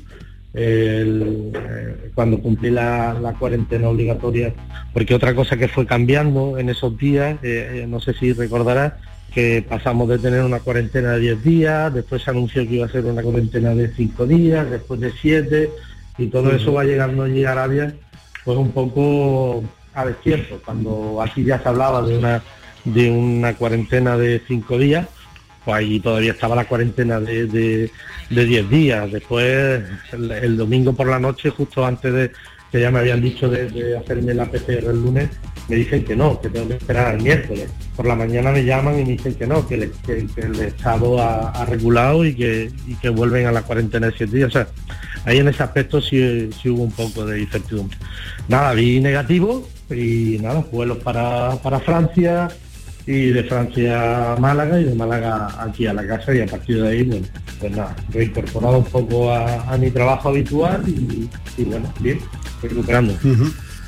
Cuando 2.15 2.41
cumplí 2.41 2.71
la, 2.71 3.35
cuarentena 3.39 3.89
obligatoria, 3.89 4.55
porque 4.95 5.15
otra 5.15 5.35
cosa 5.35 5.57
que 5.57 5.69
fue 5.69 5.85
cambiando 5.85 6.59
en 6.59 6.71
esos 6.71 6.97
días, 6.97 7.39
eh, 7.43 7.83
eh, 7.83 7.87
no 7.87 8.01
sé 8.01 8.15
si 8.15 8.33
recordarás, 8.33 8.95
que 9.35 9.63
pasamos 9.69 10.09
de 10.09 10.19
tener 10.19 10.43
una 10.43 10.61
cuarentena 10.61 11.13
de 11.13 11.21
10 11.21 11.45
días, 11.45 11.93
después 11.93 12.23
se 12.23 12.31
anunció 12.31 12.67
que 12.67 12.77
iba 12.77 12.87
a 12.87 12.89
ser 12.89 13.05
una 13.05 13.23
cuarentena 13.23 13.75
de 13.75 13.93
5 13.93 14.27
días, 14.27 14.71
después 14.71 14.99
de 14.99 15.13
7, 15.13 15.71
y 16.17 16.29
todo 16.29 16.53
eso 16.53 16.73
va 16.73 16.85
llegando 16.85 17.25
allí 17.25 17.45
a 17.45 17.53
Arabia, 17.53 17.95
pues 18.47 18.57
un 18.57 18.71
poco 18.71 19.63
a 19.93 20.07
destiempo, 20.07 20.59
cuando 20.65 21.21
aquí 21.21 21.45
ya 21.45 21.61
se 21.61 21.69
hablaba 21.69 22.01
de 22.01 22.17
una, 22.17 22.43
de 22.87 23.11
una 23.11 23.53
cuarentena 23.55 24.17
de 24.17 24.41
5 24.47 24.79
días, 24.79 25.07
pues 25.67 25.79
ahí 25.79 25.99
todavía 25.99 26.31
estaba 26.31 26.55
la 26.55 26.65
cuarentena 26.65 27.19
de, 27.19 27.49
de, 27.49 27.91
10 28.31 28.71
días. 28.71 29.11
Después, 29.11 29.83
el, 30.13 30.57
domingo 30.57 30.93
por 30.93 31.09
la 31.09 31.19
noche, 31.19 31.51
justo 31.51 31.85
antes 31.85 32.13
de 32.13 32.31
que 32.71 32.81
ya 32.81 32.93
me 32.93 33.01
habían 33.01 33.21
dicho 33.21 33.49
de, 33.49 33.99
hacerme 33.99 34.33
la 34.33 34.47
PCR 34.47 34.91
el 34.91 35.03
lunes, 35.03 35.29
me 35.69 35.75
dicen 35.75 36.05
que 36.05 36.15
no, 36.15 36.41
que 36.41 36.51
tengo 36.51 36.69
que 36.69 36.75
esperar 36.75 37.09
al 37.09 37.21
miércoles. 37.21 37.69
Por 37.97 38.07
la 38.07 38.15
mañana 38.15 38.53
me 38.53 38.65
llaman 38.65 39.01
y 39.01 39.05
me 39.05 39.11
dicen 39.13 39.35
que 39.35 39.45
no, 39.45 39.67
que, 39.67 39.75
el 39.75 40.61
Estado 40.61 41.21
ha, 41.21 41.67
regulado 41.67 42.25
y 42.25 42.37
que, 42.37 42.71
que 43.03 43.09
vuelven 43.09 43.47
a 43.47 43.53
la 43.53 43.63
cuarentena 43.63 44.07
de 44.07 44.17
7 44.17 44.37
días. 44.37 44.49
O 44.51 44.53
sea, 44.53 44.69
ahí 45.25 45.39
en 45.39 45.49
ese 45.49 45.65
aspecto 45.65 46.01
sí, 46.01 46.49
hubo 46.67 46.85
un 46.85 46.93
poco 46.93 47.27
de 47.27 47.41
incertidumbre. 47.41 47.99
Nada, 48.47 48.73
vi 48.73 49.01
negativo 49.01 49.69
y 49.91 50.39
nada, 50.41 50.65
vuelos 50.71 50.99
para, 50.99 51.57
para 51.61 51.81
Francia, 51.81 52.49
y 53.07 53.29
de 53.29 53.45
Francia 53.45 54.33
a 54.33 54.37
Málaga 54.37 54.81
y 54.81 54.85
de 54.85 54.95
Málaga 54.95 55.49
aquí 55.61 55.87
a 55.87 55.93
la 55.93 56.07
casa 56.07 56.35
y 56.35 56.41
a 56.41 56.47
partir 56.47 56.83
de 56.83 56.89
ahí, 56.89 57.03
bueno, 57.05 57.27
pues 57.61 57.73
nada, 57.73 57.95
reincorporado 58.11 58.79
un 58.79 58.85
poco 58.85 59.33
a, 59.33 59.77
mi 59.79 59.91
trabajo 59.91 60.31
habitual 60.31 60.83
y, 60.89 61.65
bueno, 61.65 61.93
bien, 62.01 62.19
recuperando. 62.61 63.15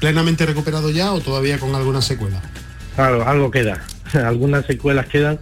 ¿Plenamente 0.00 0.46
recuperado 0.46 0.90
ya 0.90 1.12
o 1.12 1.20
todavía 1.20 1.58
con 1.58 1.74
alguna 1.74 2.00
secuela? 2.00 2.40
Claro, 2.94 3.26
algo 3.26 3.50
queda, 3.50 3.82
algunas 4.12 4.64
secuelas 4.66 5.06
quedan, 5.06 5.40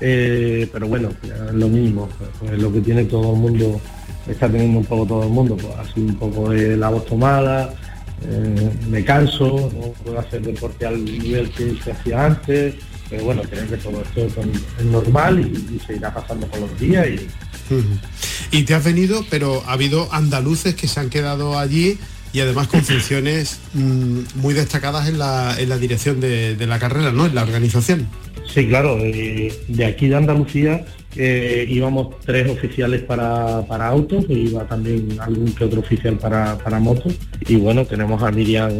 eh, 0.00 0.68
pero 0.70 0.86
bueno, 0.86 1.08
lo 1.52 1.68
mismo, 1.68 2.10
pues, 2.38 2.58
lo 2.58 2.70
que 2.70 2.82
tiene 2.82 3.04
todo 3.04 3.32
el 3.32 3.38
mundo, 3.38 3.80
está 4.28 4.50
teniendo 4.50 4.80
un 4.80 4.84
poco 4.84 5.06
todo 5.06 5.22
el 5.22 5.30
mundo, 5.30 5.56
pues 5.56 5.74
así 5.78 6.00
un 6.00 6.16
poco 6.16 6.50
de 6.50 6.76
la 6.76 6.90
voz 6.90 7.06
tomada, 7.06 7.74
eh, 8.22 8.70
me 8.90 9.02
canso, 9.02 9.70
no 9.74 9.92
puedo 10.04 10.18
hacer 10.18 10.42
deporte 10.42 10.86
al 10.86 11.02
nivel 11.02 11.50
que 11.50 11.74
se 11.82 11.92
hacía 11.92 12.26
antes, 12.26 12.74
pero 13.10 13.24
bueno, 13.24 13.42
creo 13.42 13.68
que 13.68 13.76
todo 13.76 14.02
esto 14.02 14.42
es 14.78 14.84
normal 14.84 15.40
y, 15.40 15.78
se 15.86 15.96
irá 15.96 16.12
pasando 16.12 16.46
con 16.48 16.60
los 16.60 16.80
días. 16.80 17.06
Y... 17.08 18.58
y 18.58 18.62
te 18.64 18.74
has 18.74 18.84
venido, 18.84 19.24
pero 19.30 19.62
ha 19.66 19.72
habido 19.72 20.12
andaluces 20.12 20.74
que 20.74 20.88
se 20.88 21.00
han 21.00 21.10
quedado 21.10 21.58
allí 21.58 21.98
y 22.32 22.40
además 22.40 22.68
con 22.68 22.82
funciones 22.84 23.60
mm, 23.74 24.20
muy 24.36 24.54
destacadas 24.54 25.08
en 25.08 25.18
la, 25.18 25.56
en 25.58 25.68
la 25.68 25.78
dirección 25.78 26.20
de, 26.20 26.56
la 26.66 26.78
carrera, 26.78 27.12
¿no? 27.12 27.26
En 27.26 27.34
la 27.34 27.42
organización. 27.42 28.08
Sí, 28.52 28.66
claro, 28.66 28.96
de 28.96 29.84
aquí 29.86 30.08
de 30.08 30.16
Andalucía 30.16 30.84
eh, 31.16 31.66
íbamos 31.68 32.20
tres 32.20 32.50
oficiales 32.50 33.02
para, 33.02 33.86
autos, 33.86 34.24
y 34.28 34.48
iba 34.48 34.66
también 34.66 35.08
algún 35.20 35.52
que 35.52 35.64
otro 35.64 35.80
oficial 35.80 36.18
para, 36.18 36.78
motos. 36.80 37.14
Y 37.46 37.56
bueno, 37.56 37.84
tenemos 37.84 38.22
a 38.22 38.30
Miriam, 38.30 38.72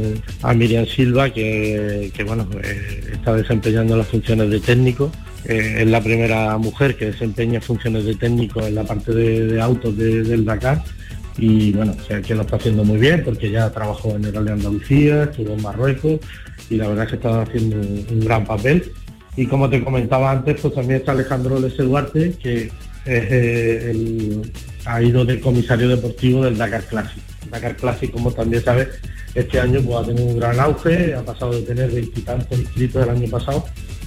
a 0.42 0.54
Miriam 0.54 0.86
Silva, 0.86 1.30
que, 1.30 2.10
bueno, 2.26 2.48
eh, 2.62 3.12
está 3.12 3.34
desempeñando 3.34 3.96
las 3.96 4.08
funciones 4.08 4.50
de 4.50 4.60
técnico. 4.60 5.10
Eh, 5.44 5.76
es 5.80 5.86
la 5.86 6.02
primera 6.02 6.56
mujer 6.58 6.96
que 6.96 7.06
desempeña 7.06 7.60
funciones 7.60 8.04
de 8.04 8.14
técnico 8.14 8.60
en 8.62 8.74
la 8.74 8.84
parte 8.84 9.12
de, 9.12 9.60
autos 9.60 9.96
del 9.96 10.44
Dakar. 10.44 10.82
Y 11.36 11.72
bueno, 11.72 11.92
o 11.92 12.22
que 12.22 12.34
lo 12.34 12.42
está 12.42 12.56
haciendo 12.56 12.84
muy 12.84 12.98
bien 12.98 13.22
porque 13.24 13.50
ya 13.50 13.68
trabajó 13.70 14.14
en 14.14 14.24
el 14.24 14.32
Rally 14.32 14.50
Andalucía, 14.50 15.24
estuvo 15.24 15.52
en 15.52 15.62
Marruecos 15.62 16.20
y 16.70 16.76
la 16.76 16.86
verdad 16.86 17.04
es 17.04 17.10
que 17.10 17.16
está 17.16 17.42
haciendo 17.42 17.76
un 17.76 18.20
gran 18.20 18.44
papel 18.44 18.92
y 19.36 19.46
como 19.46 19.68
te 19.68 19.82
comentaba 19.82 20.30
antes, 20.30 20.60
pues 20.60 20.74
también 20.74 21.00
está 21.00 21.12
Alejandro 21.12 21.58
Lese 21.58 21.82
Duarte, 21.82 22.34
que 22.40 22.70
eh, 23.06 24.42
ha 24.84 25.02
ido 25.02 25.24
de 25.24 25.40
comisario 25.40 25.88
deportivo 25.88 26.44
del 26.44 26.56
Dakar 26.56 26.84
Classic. 26.84 27.22
Dakar 27.50 27.76
Classic, 27.76 28.10
como 28.10 28.32
también 28.32 28.62
sabes, 28.62 28.88
este 29.34 29.60
año 29.60 29.80
pues, 29.82 29.98
ha 29.98 30.06
tenido 30.06 30.26
un 30.26 30.38
gran 30.38 30.60
auge, 30.60 31.14
ha 31.14 31.22
pasado 31.22 31.52
de 31.52 31.62
tener 31.62 31.90
veintitantos 31.90 32.58
inscritos 32.58 33.02
el 33.02 33.10
año 33.10 33.30
pasado 33.30 33.64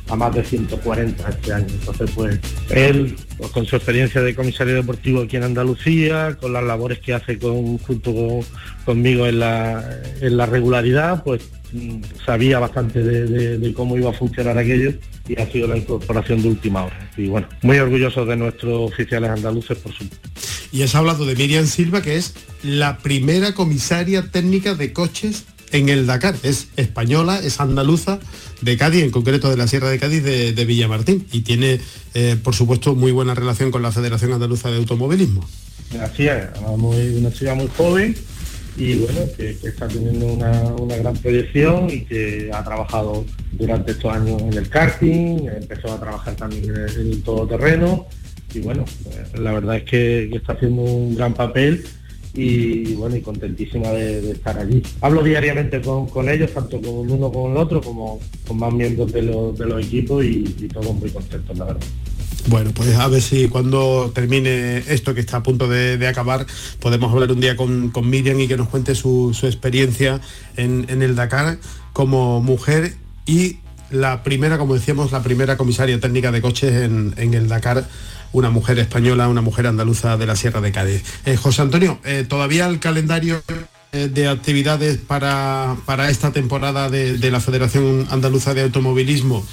a 0.10 0.16
más 0.16 0.34
de 0.34 0.44
140 0.44 1.30
este 1.30 1.54
año. 1.54 1.68
Entonces, 1.70 2.10
pues 2.16 2.40
él, 2.70 3.16
pues, 3.38 3.52
con 3.52 3.66
su 3.66 3.76
experiencia 3.76 4.22
de 4.22 4.36
comisario 4.36 4.76
deportivo 4.76 5.22
aquí 5.22 5.36
en 5.36 5.44
Andalucía, 5.44 6.38
con 6.40 6.54
las 6.54 6.64
labores 6.64 7.00
que 7.00 7.14
hace 7.14 7.38
con, 7.38 7.78
junto 7.80 8.40
conmigo 8.86 9.28
en 9.28 9.40
la, 9.40 10.46
regularidad, 10.50 11.24
pues 11.24 11.50
sabía 12.26 12.60
bastante 12.60 13.04
de, 13.04 13.74
cómo 13.74 13.98
iba 13.98 14.10
a 14.10 14.14
funcionar 14.14 14.58
aquello 14.58 14.94
y 15.28 15.40
ha 15.40 15.52
sido 15.52 15.68
la 15.68 15.78
incorporación 15.78 16.42
de 16.42 16.50
última 16.50 16.86
hora. 16.86 17.12
Y 17.18 17.28
bueno, 17.28 17.48
muy 17.62 17.78
orgulloso 17.78 18.26
de 18.26 18.36
nuestros 18.36 18.92
oficiales 18.92 19.30
andaluces, 19.30 19.78
por 19.78 19.92
supuesto. 19.92 20.30
Y 20.72 20.84
has 20.84 20.96
hablado 20.96 21.26
de 21.26 21.36
Miriam 21.36 21.66
Silva, 21.66 22.02
que 22.02 22.18
es 22.18 22.34
la 22.64 22.98
primera 22.98 23.54
comisaria 23.54 24.32
técnica 24.32 24.76
de 24.76 24.94
coches 24.94 25.46
en 25.72 25.90
el 25.90 26.06
Dakar. 26.06 26.36
Es 26.44 26.68
española, 26.76 27.40
es 27.40 27.60
andaluza, 27.60 28.20
de 28.62 28.78
Cádiz, 28.78 29.04
en 29.04 29.12
concreto 29.12 29.50
de 29.50 29.58
la 29.58 29.68
Sierra 29.68 29.90
de 29.90 30.00
Cádiz 30.00 30.24
de, 30.24 30.66
Villamartín. 30.66 31.26
Y 31.32 31.42
tiene, 31.42 31.80
eh, 32.14 32.38
por 32.42 32.56
supuesto, 32.56 32.96
muy 32.96 33.12
buena 33.12 33.36
relación 33.36 33.72
con 33.72 33.82
la 33.82 33.92
Federación 33.92 34.34
Andaluza 34.34 34.70
de 34.70 34.78
Automovilismo. 34.78 35.48
Así 36.02 36.28
es, 36.28 36.44
una 36.66 37.32
ciudad 37.32 37.56
muy 37.56 37.70
joven 37.78 38.16
y 38.78 38.96
bueno, 38.96 39.22
que, 39.36 39.50
está 39.50 39.88
teniendo 39.88 40.28
una, 40.28 40.98
gran 40.98 41.16
proyección 41.18 41.90
y 41.90 42.02
que 42.02 42.52
ha 42.54 42.64
trabajado 42.64 43.26
durante 43.54 43.92
estos 43.92 44.14
años 44.14 44.42
en 44.42 44.54
el 44.54 44.70
karting, 44.70 45.48
empezó 45.48 45.92
a 45.94 46.00
trabajar 46.00 46.36
también 46.36 46.66
en 46.66 46.76
el, 46.76 47.24
todoterreno 47.24 48.06
y 48.54 48.60
bueno, 48.60 48.86
pues, 49.04 49.40
la 49.40 49.54
verdad 49.54 49.78
es 49.78 49.84
que 49.84 50.30
está 50.36 50.54
haciendo 50.54 50.84
un 50.84 51.16
gran 51.16 51.34
papel 51.34 51.84
y 52.38 52.94
bueno, 52.94 53.16
y 53.16 53.22
contentísima 53.22 53.90
de, 53.90 54.32
estar 54.32 54.58
allí. 54.60 54.84
Hablo 55.02 55.24
diariamente 55.24 55.82
con, 55.82 56.30
ellos, 56.30 56.52
tanto 56.54 56.80
con 56.80 57.10
uno 57.10 57.32
como 57.32 57.52
el 57.52 57.58
otro, 57.58 57.82
como 57.82 58.20
con 58.48 58.60
más 58.60 58.72
miembros 58.72 59.12
de, 59.12 59.24
los, 59.24 59.58
de 59.58 59.66
los 59.66 59.84
equipos 59.84 60.24
y, 60.24 60.44
todos 60.72 60.94
muy 60.94 61.10
contentos, 61.10 61.58
la 61.58 61.66
verdad. 61.66 61.82
Bueno, 62.48 62.72
pues 62.74 62.96
a 62.96 63.08
ver 63.10 63.22
si 63.22 63.50
cuando 63.50 64.10
termine 64.16 64.78
esto 64.88 65.14
que 65.14 65.20
está 65.20 65.38
a 65.38 65.44
punto 65.44 65.68
de, 65.68 66.08
acabar, 66.08 66.46
podemos 66.80 67.12
hablar 67.12 67.30
un 67.34 67.42
día 67.42 67.58
con, 67.58 67.92
Miriam 68.04 68.40
y 68.40 68.48
que 68.48 68.56
nos 68.56 68.70
cuente 68.70 68.96
su, 68.96 69.38
experiencia 69.44 70.22
en, 70.56 70.86
el 70.90 71.16
Dakar 71.16 71.58
como 71.92 72.42
mujer 72.42 72.96
y 73.26 73.58
la 73.92 74.24
primera, 74.24 74.58
como 74.58 74.76
decíamos, 74.76 75.12
la 75.12 75.24
primera 75.24 75.58
comisaria 75.58 76.00
técnica 76.00 76.32
de 76.32 76.42
coches 76.42 76.72
en, 76.84 77.34
el 77.34 77.50
Dakar 77.50 77.86
una 78.32 78.50
mujer 78.50 78.80
española, 78.80 79.28
una 79.28 79.42
mujer 79.42 79.68
andaluza 79.68 80.16
de 80.16 80.26
la 80.26 80.38
Sierra 80.38 80.62
de 80.62 80.72
Cádiz. 80.72 81.04
Eh, 81.26 81.36
José 81.36 81.64
Antonio, 81.64 82.00
eh, 82.06 82.26
todavía 82.28 82.68
el 82.68 82.80
calendario 82.80 83.42
de 84.08 84.28
actividades 84.28 84.98
para, 84.98 85.76
esta 86.10 86.32
temporada 86.32 86.90
de, 86.90 87.32
la 87.32 87.40
Federación 87.40 88.06
Andaluza 88.10 88.54
de 88.54 88.62
Automovilismo 88.62 89.46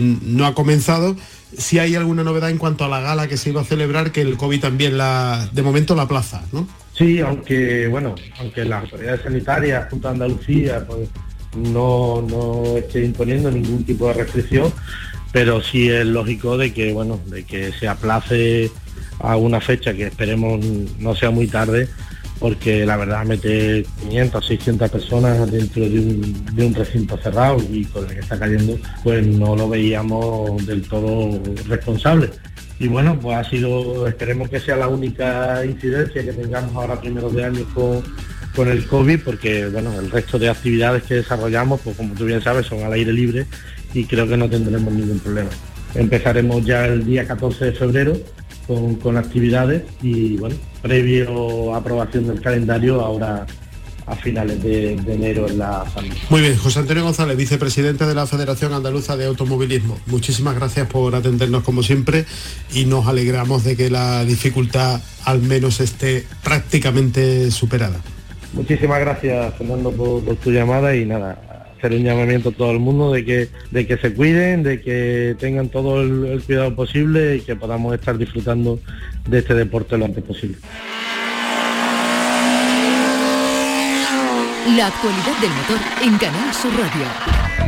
no 0.00 0.46
ha 0.46 0.54
comenzado, 0.54 1.16
si 1.56 1.78
hay 1.78 1.94
alguna 1.94 2.22
novedad 2.24 2.50
en 2.50 2.58
cuanto 2.58 2.84
a 2.84 2.88
la 2.88 3.00
gala 3.00 3.28
que 3.28 3.36
se 3.36 3.50
iba 3.50 3.62
a 3.62 3.64
celebrar, 3.64 4.12
que 4.12 4.20
el 4.20 4.36
COVID 4.36 4.60
también 4.60 4.98
la, 4.98 5.48
de 5.52 5.62
momento 5.62 5.94
la 5.94 6.08
plaza, 6.08 6.44
¿no? 6.52 6.66
Sí, 6.92 7.20
aunque 7.20 7.88
bueno, 7.88 8.14
aunque 8.38 8.64
las 8.64 8.84
autoridades 8.84 9.22
sanitarias 9.22 9.88
junto 9.90 10.08
a 10.08 10.12
Andalucía 10.12 10.86
pues, 10.86 11.08
no, 11.56 12.22
no 12.22 12.76
esté 12.76 13.04
imponiendo 13.04 13.50
ningún 13.50 13.84
tipo 13.84 14.08
de 14.08 14.14
restricción, 14.14 14.72
pero 15.32 15.62
sí 15.62 15.88
es 15.88 16.06
lógico 16.06 16.56
de 16.56 16.72
que 16.72 16.92
bueno, 16.92 17.20
de 17.26 17.44
que 17.44 17.72
se 17.72 17.86
aplace 17.86 18.70
a 19.18 19.36
una 19.36 19.60
fecha 19.60 19.94
que 19.94 20.06
esperemos 20.06 20.64
no 20.98 21.14
sea 21.14 21.30
muy 21.30 21.46
tarde 21.46 21.88
porque 22.38 22.84
la 22.84 22.96
verdad 22.96 23.24
meter 23.24 23.84
500, 24.00 24.46
600 24.46 24.90
personas 24.90 25.50
dentro 25.50 25.82
de 25.82 25.98
un, 25.98 26.74
recinto 26.74 27.16
cerrado 27.16 27.58
y 27.70 27.84
con 27.86 28.04
el 28.04 28.14
que 28.14 28.20
está 28.20 28.38
cayendo, 28.38 28.78
pues 29.02 29.26
no 29.26 29.56
lo 29.56 29.68
veíamos 29.68 30.66
del 30.66 30.82
todo 30.82 31.40
responsable. 31.66 32.30
Y 32.78 32.88
bueno, 32.88 33.18
pues 33.18 33.36
ha 33.36 33.44
sido, 33.44 34.06
esperemos 34.06 34.50
que 34.50 34.60
sea 34.60 34.76
la 34.76 34.88
única 34.88 35.64
incidencia 35.64 36.22
que 36.22 36.32
tengamos 36.32 36.74
ahora 36.74 37.00
primeros 37.00 37.34
de 37.34 37.44
año 37.44 37.64
con, 37.72 38.02
con 38.54 38.68
el 38.68 38.86
COVID, 38.86 39.20
porque 39.24 39.66
bueno, 39.68 39.98
el 39.98 40.10
resto 40.10 40.38
de 40.38 40.50
actividades 40.50 41.04
que 41.04 41.14
desarrollamos, 41.14 41.80
pues 41.80 41.96
como 41.96 42.14
tú 42.14 42.26
bien 42.26 42.42
sabes, 42.42 42.66
son 42.66 42.82
al 42.82 42.92
aire 42.92 43.12
libre 43.12 43.46
y 43.94 44.04
creo 44.04 44.28
que 44.28 44.36
no 44.36 44.50
tendremos 44.50 44.92
ningún 44.92 45.20
problema. 45.20 45.50
Empezaremos 45.94 46.64
ya 46.66 46.84
el 46.86 47.06
día 47.06 47.26
14 47.26 47.64
de 47.64 47.72
febrero 47.72 48.16
con, 48.66 49.16
actividades 49.16 49.84
y 50.02 50.36
bueno, 50.36 50.56
previo 50.82 51.74
aprobación 51.74 52.26
del 52.26 52.40
calendario 52.40 53.00
ahora 53.00 53.46
a 54.06 54.14
finales 54.14 54.62
de, 54.62 54.92
enero 54.92 55.48
en 55.48 55.58
la 55.58 55.84
familia. 55.84 56.16
Muy 56.30 56.40
bien, 56.40 56.56
José 56.56 56.78
Antonio 56.78 57.02
González, 57.02 57.36
vicepresidente 57.36 58.06
de 58.06 58.14
la 58.14 58.26
Federación 58.26 58.72
Andaluza 58.72 59.16
de 59.16 59.26
Automovilismo. 59.26 59.98
Muchísimas 60.06 60.54
gracias 60.54 60.88
por 60.88 61.14
atendernos 61.14 61.64
como 61.64 61.82
siempre 61.82 62.24
y 62.72 62.84
nos 62.84 63.06
alegramos 63.08 63.64
de 63.64 63.76
que 63.76 63.90
la 63.90 64.24
dificultad 64.24 65.00
al 65.24 65.42
menos 65.42 65.80
esté 65.80 66.24
prácticamente 66.44 67.50
superada. 67.50 68.00
Muchísimas 68.52 69.00
gracias 69.00 69.54
Fernando 69.58 69.90
por 69.92 70.22
tu 70.36 70.50
llamada 70.50 70.94
y 70.94 71.04
nada, 71.04 71.38
hacer 71.76 71.92
un 71.92 72.04
llamamiento 72.04 72.50
a 72.50 72.52
todo 72.52 72.70
el 72.70 72.78
mundo 72.78 73.12
de 73.12 73.24
que, 73.24 73.48
de 73.70 73.86
que 73.86 73.96
se 73.96 74.14
cuiden, 74.14 74.62
de 74.62 74.80
que 74.80 75.36
tengan 75.38 75.68
todo 75.68 76.02
el, 76.02 76.42
cuidado 76.44 76.74
posible 76.74 77.36
y 77.36 77.40
que 77.40 77.56
podamos 77.56 77.94
estar 77.94 78.16
disfrutando 78.16 78.80
de 79.28 79.38
este 79.38 79.54
deporte 79.54 79.96
lo 79.98 80.04
antes 80.04 80.24
posible. 80.24 80.56
La 84.76 84.88
actualidad 84.88 85.40
del 85.40 85.50
motor 85.50 85.78
en 86.02 86.18
Canal 86.18 86.52
Sur 86.52 86.72
Radio. 86.72 87.65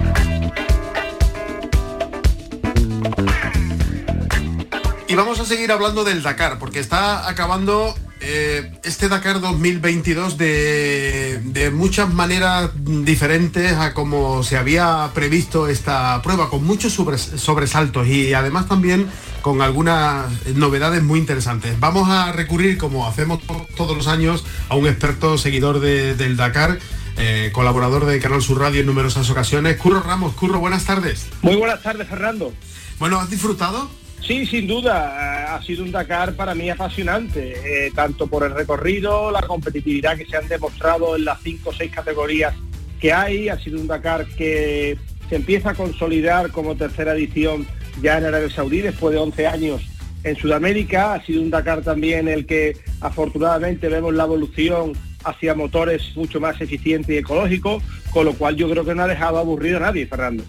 Y 5.08 5.14
vamos 5.14 5.40
a 5.40 5.46
seguir 5.46 5.72
hablando 5.72 6.04
del 6.04 6.22
Dakar, 6.22 6.58
porque 6.58 6.80
está 6.80 7.30
acabando 7.30 7.94
eh, 8.20 8.78
este 8.84 9.08
Dakar 9.08 9.40
2022 9.40 10.36
de, 10.36 11.70
muchas 11.72 12.12
maneras 12.12 12.70
diferentes 12.76 13.72
a 13.72 13.94
como 13.94 14.42
se 14.42 14.58
había 14.58 15.10
previsto 15.14 15.66
esta 15.66 16.20
prueba, 16.20 16.50
con 16.50 16.62
muchos 16.62 16.92
sobresaltos 16.92 18.06
y 18.06 18.34
además 18.34 18.68
también 18.68 19.08
con 19.40 19.62
algunas 19.62 20.26
novedades 20.54 21.02
muy 21.02 21.18
interesantes. 21.18 21.80
Vamos 21.80 22.10
a 22.10 22.30
recurrir, 22.32 22.76
como 22.76 23.08
hacemos 23.08 23.40
todos 23.78 23.96
los 23.96 24.08
años, 24.08 24.44
a 24.68 24.76
un 24.76 24.86
experto 24.86 25.38
seguidor 25.38 25.80
del 25.80 26.36
Dakar. 26.36 26.78
Eh, 27.20 27.50
colaborador 27.52 28.04
de 28.04 28.20
Canal 28.20 28.42
Sur 28.42 28.60
Radio 28.60 28.80
en 28.80 28.86
numerosas 28.86 29.28
ocasiones. 29.30 29.78
Curro 29.78 30.02
Ramos, 30.02 30.34
Curro, 30.34 30.60
buenas 30.60 30.84
tardes. 30.84 31.26
Muy 31.40 31.56
buenas 31.56 31.82
tardes, 31.82 32.06
Fernando. 32.06 32.52
Bueno, 33.00 33.18
¿has 33.18 33.30
disfrutado? 33.30 33.90
Sí, 34.20 34.44
sin 34.46 34.66
duda, 34.66 35.54
ha 35.54 35.62
sido 35.62 35.84
un 35.84 35.92
Dakar 35.92 36.34
para 36.34 36.54
mí 36.54 36.69
apasionante, 36.69 37.86
eh, 37.86 37.90
tanto 37.95 38.26
por 38.26 38.45
el 38.45 38.54
recorrido, 38.54 39.30
la 39.30 39.43
competitividad 39.43 40.16
que 40.16 40.26
se 40.26 40.36
han 40.36 40.49
demostrado 40.49 41.16
en 41.16 41.25
las 41.25 41.40
cinco 41.43 41.71
o 41.71 41.73
seis 41.73 41.90
categorías 41.90 42.54
que 43.00 43.12
hay, 43.12 43.49
ha 43.49 43.58
sido 43.58 43.80
un 43.80 43.86
Dakar 43.86 44.26
que 44.26 44.99
se 45.28 45.36
empieza 45.36 45.71
a 45.71 45.75
consolidar 45.75 46.50
como 46.50 46.76
tercera 46.76 47.14
edición 47.14 47.66
ya 48.02 48.19
en 48.19 48.26
Arabia 48.26 48.50
Saudí 48.50 48.80
después 48.80 49.14
de 49.14 49.21
11 49.21 49.47
años 49.47 49.82
en 50.25 50.36
Sudamérica, 50.36 51.14
ha 51.14 51.25
sido 51.25 51.43
un 51.43 51.50
Dakar 51.50 51.82
también 51.82 52.28
el 52.28 52.45
que 52.45 52.76
afortunadamente 53.00 53.88
vemos 53.88 54.14
la 54.14 54.25
evolución 54.25 54.93
hacia 55.25 55.54
motores 55.54 56.17
mucho 56.17 56.41
más 56.41 56.61
eficientes 56.61 57.15
y 57.15 57.19
ecológicos, 57.19 57.83
con 58.11 58.25
lo 58.25 58.35
cual 58.35 58.57
yo 58.57 58.71
creo 58.71 58.85
que 58.85 58.95
no 58.95 59.02
ha 59.02 59.07
dejado 59.07 59.39
aburrido 59.39 59.78
a 59.78 59.81
nadie, 59.81 60.07
Fernando. 60.07 60.45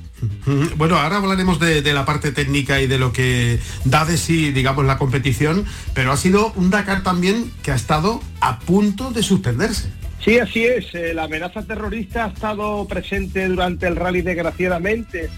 Bueno, 0.77 0.97
ahora 0.97 1.17
hablaremos 1.17 1.59
de, 1.59 1.81
la 1.93 2.05
parte 2.05 2.31
técnica 2.31 2.81
y 2.81 2.87
de 2.87 2.99
lo 2.99 3.11
que 3.11 3.59
da 3.85 4.05
de 4.05 4.17
sí, 4.17 4.51
digamos, 4.51 4.85
la 4.85 4.97
competición, 4.97 5.65
pero 5.93 6.11
ha 6.11 6.17
sido 6.17 6.53
un 6.55 6.69
Dakar 6.69 7.03
también 7.03 7.51
que 7.63 7.71
ha 7.71 7.75
estado 7.75 8.21
a 8.41 8.59
punto 8.59 9.11
de 9.11 9.23
suspenderse. 9.23 9.89
Sí, 10.23 10.37
así 10.37 10.65
es. 10.65 10.93
Eh, 10.93 11.13
la 11.13 11.23
amenaza 11.23 11.63
terrorista 11.63 12.25
ha 12.25 12.27
estado 12.29 12.85
presente 12.87 13.47
durante 13.47 13.87
el 13.87 13.95
rally, 13.95 14.21
desgraciadamente, 14.21 15.29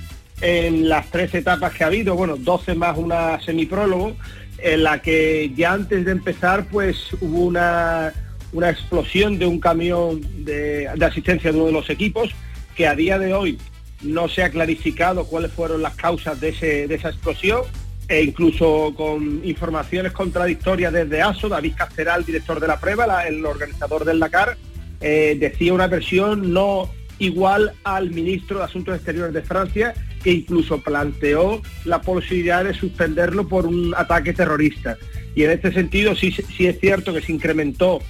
en 0.42 0.90
las 0.90 1.10
tres 1.12 1.34
etapas 1.36 1.74
que 1.74 1.84
ha 1.84 1.88
habido, 1.88 2.16
bueno, 2.16 2.36
12 2.36 2.76
más 2.76 2.98
una 2.98 3.40
semiprólogo, 3.42 4.16
en 4.58 4.84
la 4.84 5.02
que 5.02 5.52
ya 5.56 5.74
antes 5.74 6.06
de 6.06 6.12
empezar, 6.12 6.66
pues 6.66 6.98
hubo 7.20 7.46
una 7.46 8.12
una 8.54 8.70
explosión 8.70 9.40
de 9.40 9.46
un 9.46 9.60
camión 9.60 10.22
de, 10.44 10.88
asistencia 10.88 11.52
de 11.52 11.58
uno 11.58 11.68
de 11.68 11.74
los 11.74 11.90
equipos, 11.90 12.32
que 12.76 12.88
a 12.88 12.96
día 12.96 13.18
de 13.20 13.34
hoy 13.34 13.58
no 14.02 14.28
se 14.28 14.44
ha 14.44 14.50
clarificado 14.50 15.26
cuáles 15.26 15.52
fueron 15.52 15.82
las 15.82 15.96
causas 15.96 16.40
de, 16.40 16.50
esa 16.90 17.10
explosión, 17.10 17.62
e 18.08 18.24
incluso 18.24 18.94
con 18.96 19.42
informaciones 19.46 20.12
contradictorias 20.12 20.92
desde 20.92 21.22
ASO, 21.22 21.48
David 21.48 21.74
Casteral, 21.78 22.26
director 22.26 22.60
de 22.60 22.68
la 22.68 22.80
prueba, 22.80 23.26
el 23.26 23.46
organizador 23.46 24.04
del 24.04 24.20
Dakar, 24.20 24.58
eh, 25.00 25.38
decía 25.40 25.74
una 25.74 25.88
versión 25.88 26.54
no 26.54 26.90
igual 27.20 27.74
al 27.84 28.10
ministro 28.12 28.58
de 28.58 28.66
Asuntos 28.66 28.96
Exteriores 28.96 29.34
de 29.34 29.44
Francia, 29.44 29.94
que 30.24 30.32
incluso 30.32 30.82
planteó 30.82 31.62
la 31.86 32.02
posibilidad 32.02 32.64
de 32.64 32.74
suspenderlo 32.74 33.48
por 33.48 33.66
un 33.66 33.94
ataque 33.96 34.34
terrorista. 34.34 34.98
Y 35.36 35.44
en 35.44 35.52
este 35.52 35.72
sentido 35.72 36.16
sí, 36.16 36.32
sí 36.32 36.68
es 36.68 36.80
cierto 36.80 37.14
que 37.14 37.22
se 37.22 37.32
incrementó 37.32 38.02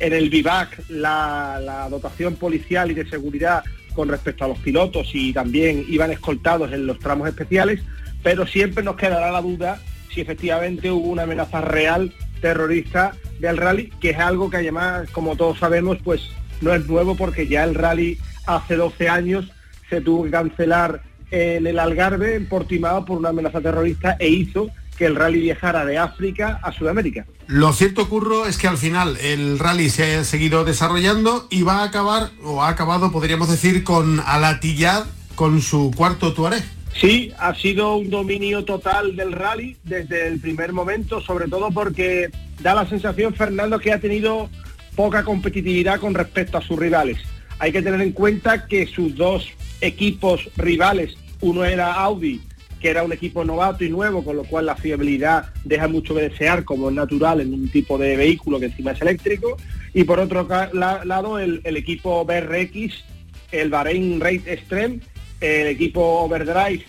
en 0.00 0.12
el 0.12 0.30
VIVAC 0.30 0.88
la, 0.88 1.86
dotación 1.90 2.34
policial 2.36 2.90
y 2.90 2.94
de 2.94 3.08
seguridad 3.08 3.62
con 3.94 4.08
respecto 4.08 4.44
a 4.44 4.48
los 4.48 4.58
pilotos 4.58 5.10
y 5.12 5.32
también 5.32 5.84
iban 5.88 6.10
escoltados 6.10 6.72
en 6.72 6.86
los 6.86 6.98
tramos 6.98 7.28
especiales, 7.28 7.80
pero 8.22 8.46
siempre 8.46 8.82
nos 8.82 8.96
quedará 8.96 9.30
la 9.30 9.42
duda 9.42 9.80
si 10.12 10.20
efectivamente 10.20 10.90
hubo 10.90 11.08
una 11.08 11.22
amenaza 11.22 11.60
real 11.60 12.12
terrorista 12.40 13.12
del 13.38 13.56
rally, 13.56 13.92
que 14.00 14.10
es 14.10 14.18
algo 14.18 14.50
que 14.50 14.58
además, 14.58 15.08
como 15.10 15.36
todos 15.36 15.58
sabemos, 15.58 15.98
pues 16.02 16.22
no 16.60 16.74
es 16.74 16.86
nuevo 16.86 17.16
porque 17.16 17.46
ya 17.46 17.64
el 17.64 17.74
rally 17.74 18.18
hace 18.46 18.76
12 18.76 19.08
años 19.08 19.50
se 19.88 20.00
tuvo 20.00 20.24
que 20.24 20.30
cancelar 20.30 21.02
en 21.30 21.66
el 21.66 21.78
Algarve, 21.78 22.34
en 22.34 22.46
Portimao, 22.46 23.04
por 23.04 23.18
una 23.18 23.28
amenaza 23.28 23.60
terrorista 23.60 24.16
e 24.18 24.28
hizo 24.28 24.70
que 25.00 25.06
el 25.06 25.16
rally 25.16 25.40
viajara 25.40 25.86
de 25.86 25.96
África 25.96 26.60
a 26.62 26.72
Sudamérica. 26.72 27.24
Lo 27.46 27.72
cierto, 27.72 28.06
Curro, 28.10 28.44
es 28.44 28.58
que 28.58 28.68
al 28.68 28.76
final 28.76 29.16
el 29.22 29.58
rally 29.58 29.88
se 29.88 30.16
ha 30.16 30.24
seguido 30.24 30.62
desarrollando 30.62 31.46
y 31.48 31.62
va 31.62 31.78
a 31.78 31.84
acabar, 31.84 32.28
o 32.44 32.62
ha 32.62 32.68
acabado, 32.68 33.10
podríamos 33.10 33.48
decir, 33.48 33.82
con 33.82 34.20
Alatillad 34.20 35.06
con 35.36 35.62
su 35.62 35.90
cuarto 35.96 36.34
Tuareg. 36.34 36.62
Sí, 36.94 37.32
ha 37.38 37.54
sido 37.54 37.96
un 37.96 38.10
dominio 38.10 38.66
total 38.66 39.16
del 39.16 39.32
rally 39.32 39.78
desde 39.84 40.28
el 40.28 40.38
primer 40.38 40.74
momento, 40.74 41.22
sobre 41.22 41.48
todo 41.48 41.70
porque 41.70 42.28
da 42.60 42.74
la 42.74 42.86
sensación, 42.86 43.32
Fernando, 43.32 43.78
que 43.78 43.94
ha 43.94 44.00
tenido 44.00 44.50
poca 44.96 45.24
competitividad 45.24 45.98
con 45.98 46.12
respecto 46.12 46.58
a 46.58 46.62
sus 46.62 46.78
rivales. 46.78 47.16
Hay 47.58 47.72
que 47.72 47.80
tener 47.80 48.02
en 48.02 48.12
cuenta 48.12 48.66
que 48.66 48.86
sus 48.86 49.16
dos 49.16 49.48
equipos 49.80 50.50
rivales, 50.58 51.16
uno 51.40 51.64
era 51.64 51.94
Audi 51.94 52.42
que 52.80 52.88
era 52.88 53.02
un 53.02 53.12
equipo 53.12 53.44
novato 53.44 53.84
y 53.84 53.90
nuevo, 53.90 54.24
con 54.24 54.36
lo 54.36 54.44
cual 54.44 54.66
la 54.66 54.74
fiabilidad 54.74 55.52
deja 55.64 55.86
mucho 55.86 56.14
que 56.14 56.22
desear, 56.22 56.64
como 56.64 56.88
es 56.88 56.94
natural 56.94 57.40
en 57.40 57.52
un 57.52 57.68
tipo 57.68 57.98
de 57.98 58.16
vehículo 58.16 58.58
que 58.58 58.66
encima 58.66 58.92
es 58.92 59.02
eléctrico. 59.02 59.56
Y 59.92 60.04
por 60.04 60.18
otro 60.18 60.48
lado, 60.72 61.38
el, 61.38 61.60
equipo 61.64 62.24
BRX, 62.24 63.04
el 63.52 63.70
Bahrain 63.70 64.18
Rate 64.20 64.52
Extreme, 64.52 65.00
el 65.40 65.66
equipo 65.66 66.20
Overdrive 66.20 66.84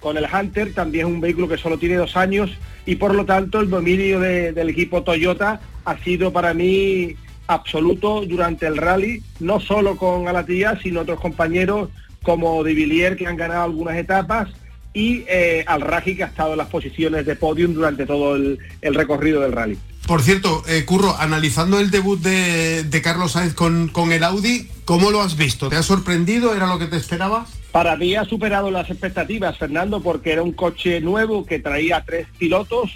con 0.00 0.18
el 0.18 0.26
Hunter, 0.26 0.74
también 0.74 1.06
es 1.06 1.12
un 1.12 1.20
vehículo 1.20 1.48
que 1.48 1.56
solo 1.56 1.78
tiene 1.78 1.94
dos 1.94 2.16
años 2.16 2.50
y 2.84 2.96
por 2.96 3.14
lo 3.14 3.24
tanto 3.24 3.60
el 3.60 3.70
dominio 3.70 4.18
del 4.18 4.68
equipo 4.68 5.04
Toyota 5.04 5.60
ha 5.84 5.98
sido 5.98 6.32
para 6.32 6.52
mí 6.54 7.14
absoluto 7.46 8.22
durante 8.26 8.66
el 8.66 8.76
rally, 8.76 9.22
no 9.38 9.60
solo 9.60 9.96
con 9.96 10.26
Alatía, 10.26 10.78
sino 10.82 11.02
otros 11.02 11.20
compañeros 11.20 11.90
como 12.22 12.64
De 12.64 12.74
Villiers 12.74 13.16
que 13.16 13.26
han 13.28 13.36
ganado 13.36 13.62
algunas 13.62 13.96
etapas 13.96 14.48
y 14.94 15.24
eh, 15.28 15.64
Al 15.66 15.80
Raji 15.80 16.16
que 16.16 16.24
ha 16.24 16.28
estado 16.28 16.52
en 16.52 16.58
las 16.58 16.68
posiciones 16.68 17.24
de 17.26 17.36
podium 17.36 17.74
durante 17.74 18.06
todo 18.06 18.36
el, 18.36 18.58
recorrido 18.82 19.40
del 19.40 19.52
rally. 19.52 19.78
Por 20.06 20.20
cierto, 20.22 20.62
eh, 20.68 20.84
Curro, 20.84 21.16
analizando 21.18 21.78
el 21.78 21.90
debut 21.90 22.20
de, 22.20 23.00
Carlos 23.02 23.32
Sainz 23.32 23.54
con, 23.54 23.88
con, 23.88 24.12
el 24.12 24.24
Audi, 24.24 24.68
¿cómo 24.84 25.10
lo 25.10 25.22
has 25.22 25.36
visto? 25.36 25.68
¿Te 25.68 25.76
ha 25.76 25.82
sorprendido? 25.82 26.54
¿Era 26.54 26.66
lo 26.66 26.78
que 26.78 26.86
te 26.86 26.96
esperabas? 26.96 27.48
Para 27.70 27.96
mí 27.96 28.14
ha 28.16 28.24
superado 28.24 28.70
las 28.70 28.90
expectativas, 28.90 29.56
Fernando, 29.56 30.02
porque 30.02 30.32
era 30.32 30.42
un 30.42 30.52
coche 30.52 31.00
nuevo 31.00 31.46
que 31.46 31.58
traía 31.58 32.04
tres 32.04 32.26
pilotos, 32.36 32.90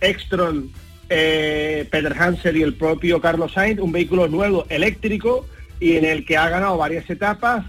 Extron, 0.00 0.70
eh, 1.08 1.88
Peter 1.90 2.14
Hansen 2.18 2.56
y 2.56 2.62
el 2.62 2.74
propio 2.74 3.20
Carlos 3.20 3.52
Sainz, 3.52 3.80
un 3.80 3.92
vehículo 3.92 4.28
nuevo 4.28 4.66
eléctrico 4.68 5.46
y 5.78 5.96
en 5.96 6.04
el 6.04 6.26
que 6.26 6.36
ha 6.36 6.48
ganado 6.48 6.76
varias 6.76 7.08
etapas 7.08 7.64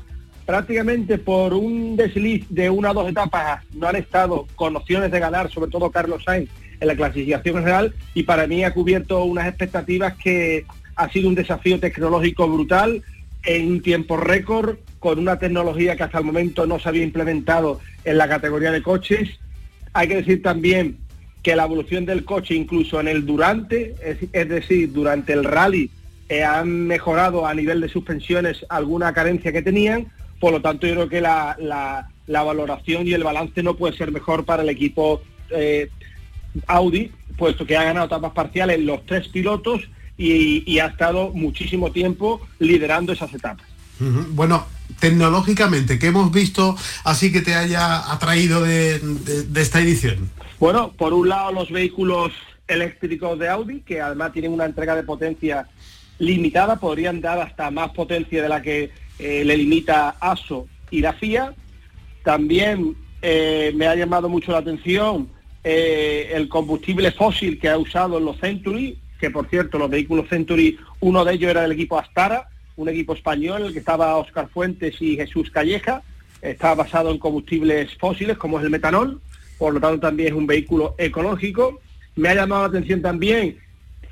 prácticamente 0.51 1.17
por 1.17 1.53
un 1.53 1.95
desliz 1.95 2.45
de 2.49 2.69
una 2.69 2.91
o 2.91 2.93
dos 2.93 3.09
etapas 3.09 3.63
no 3.73 3.87
han 3.87 3.95
estado 3.95 4.47
con 4.57 4.75
opciones 4.75 5.09
de 5.09 5.17
ganar, 5.17 5.49
sobre 5.49 5.71
todo 5.71 5.89
Carlos 5.91 6.25
Sainz, 6.25 6.49
en 6.77 6.87
la 6.89 6.95
clasificación 6.97 7.55
general 7.59 7.93
y 8.13 8.23
para 8.23 8.47
mí 8.47 8.65
ha 8.65 8.73
cubierto 8.73 9.23
unas 9.23 9.47
expectativas 9.47 10.17
que 10.17 10.65
ha 10.97 11.09
sido 11.09 11.29
un 11.29 11.35
desafío 11.35 11.79
tecnológico 11.79 12.49
brutal 12.49 13.01
en 13.45 13.71
un 13.71 13.81
tiempo 13.81 14.17
récord, 14.17 14.75
con 14.99 15.19
una 15.19 15.39
tecnología 15.39 15.95
que 15.95 16.03
hasta 16.03 16.17
el 16.17 16.25
momento 16.25 16.65
no 16.65 16.79
se 16.79 16.89
había 16.89 17.03
implementado 17.03 17.79
en 18.03 18.17
la 18.17 18.27
categoría 18.27 18.73
de 18.73 18.81
coches. 18.81 19.29
Hay 19.93 20.09
que 20.09 20.17
decir 20.17 20.41
también 20.41 20.97
que 21.43 21.55
la 21.55 21.63
evolución 21.63 22.05
del 22.05 22.25
coche, 22.25 22.55
incluso 22.55 22.99
en 22.99 23.07
el 23.07 23.25
durante, 23.25 23.95
es, 24.03 24.49
decir, 24.49 24.91
durante 24.91 25.31
el 25.31 25.45
rally, 25.45 25.89
eh, 26.27 26.43
han 26.43 26.87
mejorado 26.87 27.47
a 27.47 27.53
nivel 27.53 27.79
de 27.79 27.87
suspensiones 27.87 28.65
alguna 28.67 29.13
carencia 29.13 29.53
que 29.53 29.61
tenían, 29.61 30.11
por 30.41 30.51
lo 30.51 30.59
tanto, 30.59 30.87
yo 30.87 30.95
creo 30.95 31.07
que 31.07 31.21
la, 31.21 32.09
valoración 32.27 33.07
y 33.07 33.13
el 33.13 33.23
balance 33.23 33.61
no 33.61 33.75
puede 33.75 33.95
ser 33.95 34.11
mejor 34.11 34.43
para 34.43 34.63
el 34.63 34.69
equipo 34.69 35.21
eh, 35.51 35.89
Audi, 36.65 37.11
puesto 37.37 37.65
que 37.65 37.77
ha 37.77 37.83
ganado 37.83 38.07
etapas 38.07 38.31
parciales 38.33 38.79
los 38.79 39.05
tres 39.05 39.27
pilotos 39.27 39.83
y, 40.17 40.79
ha 40.79 40.87
estado 40.87 41.29
muchísimo 41.29 41.91
tiempo 41.91 42.41
liderando 42.57 43.13
esas 43.13 43.31
etapas. 43.33 43.67
Bueno, 43.99 44.65
tecnológicamente, 44.99 45.99
¿qué 45.99 46.07
hemos 46.07 46.31
visto 46.31 46.75
así 47.03 47.31
que 47.31 47.41
te 47.41 47.53
haya 47.53 48.11
atraído 48.11 48.63
de, 48.63 48.99
esta 49.55 49.79
edición? 49.79 50.31
Bueno, 50.59 50.91
por 50.91 51.13
un 51.13 51.29
lado 51.29 51.51
los 51.51 51.69
vehículos 51.69 52.31
eléctricos 52.67 53.37
de 53.37 53.47
Audi, 53.47 53.81
que 53.81 54.01
además 54.01 54.33
tienen 54.33 54.53
una 54.53 54.65
entrega 54.65 54.95
de 54.95 55.03
potencia 55.03 55.67
limitada, 56.17 56.77
podrían 56.77 57.21
dar 57.21 57.39
hasta 57.39 57.69
más 57.69 57.91
potencia 57.91 58.41
de 58.41 58.49
la 58.49 58.61
que 58.63 58.89
eh, 59.21 59.45
le 59.45 59.55
limita 59.55 60.15
ASO 60.19 60.67
y 60.89 61.01
la 61.01 61.13
FIA. 61.13 61.53
También 62.23 62.95
eh, 63.21 63.71
me 63.75 63.85
ha 63.85 63.95
llamado 63.95 64.29
mucho 64.29 64.51
la 64.51 64.57
atención 64.57 65.29
eh, 65.63 66.31
el 66.33 66.49
combustible 66.49 67.11
fósil 67.11 67.59
que 67.59 67.69
ha 67.69 67.77
usado 67.77 68.17
en 68.17 68.25
los 68.25 68.39
Century, 68.39 68.97
que 69.19 69.29
por 69.29 69.47
cierto 69.47 69.77
los 69.77 69.91
vehículos 69.91 70.27
Century, 70.27 70.79
uno 71.01 71.23
de 71.23 71.33
ellos 71.33 71.51
era 71.51 71.61
del 71.61 71.73
equipo 71.73 71.99
Astara, 71.99 72.49
un 72.75 72.89
equipo 72.89 73.13
español, 73.13 73.67
el 73.67 73.73
que 73.73 73.79
estaba 73.79 74.17
Oscar 74.17 74.49
Fuentes 74.49 74.99
y 74.99 75.15
Jesús 75.17 75.51
Calleja, 75.51 76.01
está 76.41 76.73
basado 76.73 77.11
en 77.11 77.19
combustibles 77.19 77.95
fósiles 77.99 78.39
como 78.39 78.57
es 78.57 78.65
el 78.65 78.71
metanol, 78.71 79.21
por 79.59 79.75
lo 79.75 79.79
tanto 79.79 79.99
también 79.99 80.29
es 80.29 80.33
un 80.33 80.47
vehículo 80.47 80.95
ecológico. 80.97 81.79
Me 82.15 82.29
ha 82.29 82.33
llamado 82.33 82.63
la 82.63 82.69
atención 82.69 83.03
también 83.03 83.59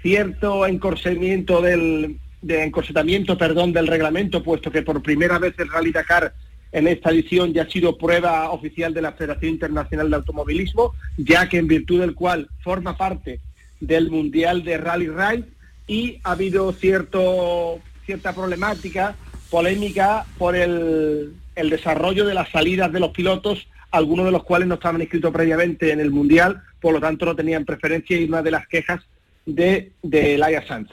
cierto 0.03 0.67
encorsetamiento 0.67 1.63
del, 1.63 2.19
de 2.41 2.63
encorsetamiento 2.63 3.37
perdón, 3.37 3.73
del 3.73 3.87
reglamento, 3.87 4.43
puesto 4.43 4.71
que 4.71 4.81
por 4.81 5.01
primera 5.01 5.39
vez 5.39 5.53
el 5.57 5.69
Rally 5.69 5.91
Dakar 5.91 6.33
en 6.71 6.87
esta 6.87 7.09
edición 7.11 7.53
ya 7.53 7.63
ha 7.63 7.69
sido 7.69 7.97
prueba 7.97 8.51
oficial 8.51 8.93
de 8.93 9.01
la 9.01 9.13
Federación 9.13 9.53
Internacional 9.53 10.09
de 10.09 10.15
Automovilismo, 10.17 10.93
ya 11.17 11.49
que 11.49 11.57
en 11.57 11.67
virtud 11.67 12.01
del 12.01 12.15
cual 12.15 12.47
forma 12.63 12.95
parte 12.95 13.39
del 13.79 14.11
Mundial 14.11 14.63
de 14.63 14.77
Rally 14.77 15.07
Ride 15.07 15.45
y 15.87 16.19
ha 16.23 16.31
habido 16.31 16.71
cierto, 16.73 17.79
cierta 18.05 18.33
problemática, 18.33 19.15
polémica 19.49 20.25
por 20.37 20.55
el, 20.55 21.33
el 21.55 21.69
desarrollo 21.69 22.25
de 22.25 22.35
las 22.35 22.49
salidas 22.49 22.91
de 22.91 22.99
los 22.99 23.11
pilotos, 23.11 23.67
algunos 23.89 24.25
de 24.25 24.31
los 24.31 24.43
cuales 24.43 24.67
no 24.67 24.75
estaban 24.75 25.01
inscritos 25.01 25.33
previamente 25.33 25.91
en 25.91 25.99
el 25.99 26.11
Mundial, 26.11 26.61
por 26.79 26.93
lo 26.93 26.99
tanto 26.99 27.25
no 27.25 27.35
tenían 27.35 27.65
preferencia 27.65 28.17
y 28.17 28.25
una 28.25 28.43
de 28.43 28.51
las 28.51 28.67
quejas 28.67 29.01
de, 29.45 29.91
de 30.03 30.37
Laia 30.37 30.65
Sanz. 30.67 30.89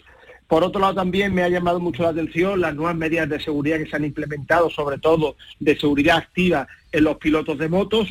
Por 0.48 0.62
otro 0.62 0.80
lado, 0.80 0.94
también 0.94 1.34
me 1.34 1.42
ha 1.42 1.48
llamado 1.48 1.80
mucho 1.80 2.04
la 2.04 2.10
atención 2.10 2.60
las 2.60 2.74
nuevas 2.74 2.94
medidas 2.94 3.28
de 3.28 3.40
seguridad 3.40 3.78
que 3.78 3.86
se 3.86 3.96
han 3.96 4.04
implementado, 4.04 4.70
sobre 4.70 4.98
todo 4.98 5.36
de 5.58 5.76
seguridad 5.76 6.18
activa 6.18 6.68
en 6.92 7.04
los 7.04 7.16
pilotos 7.16 7.58
de 7.58 7.68
motos, 7.68 8.08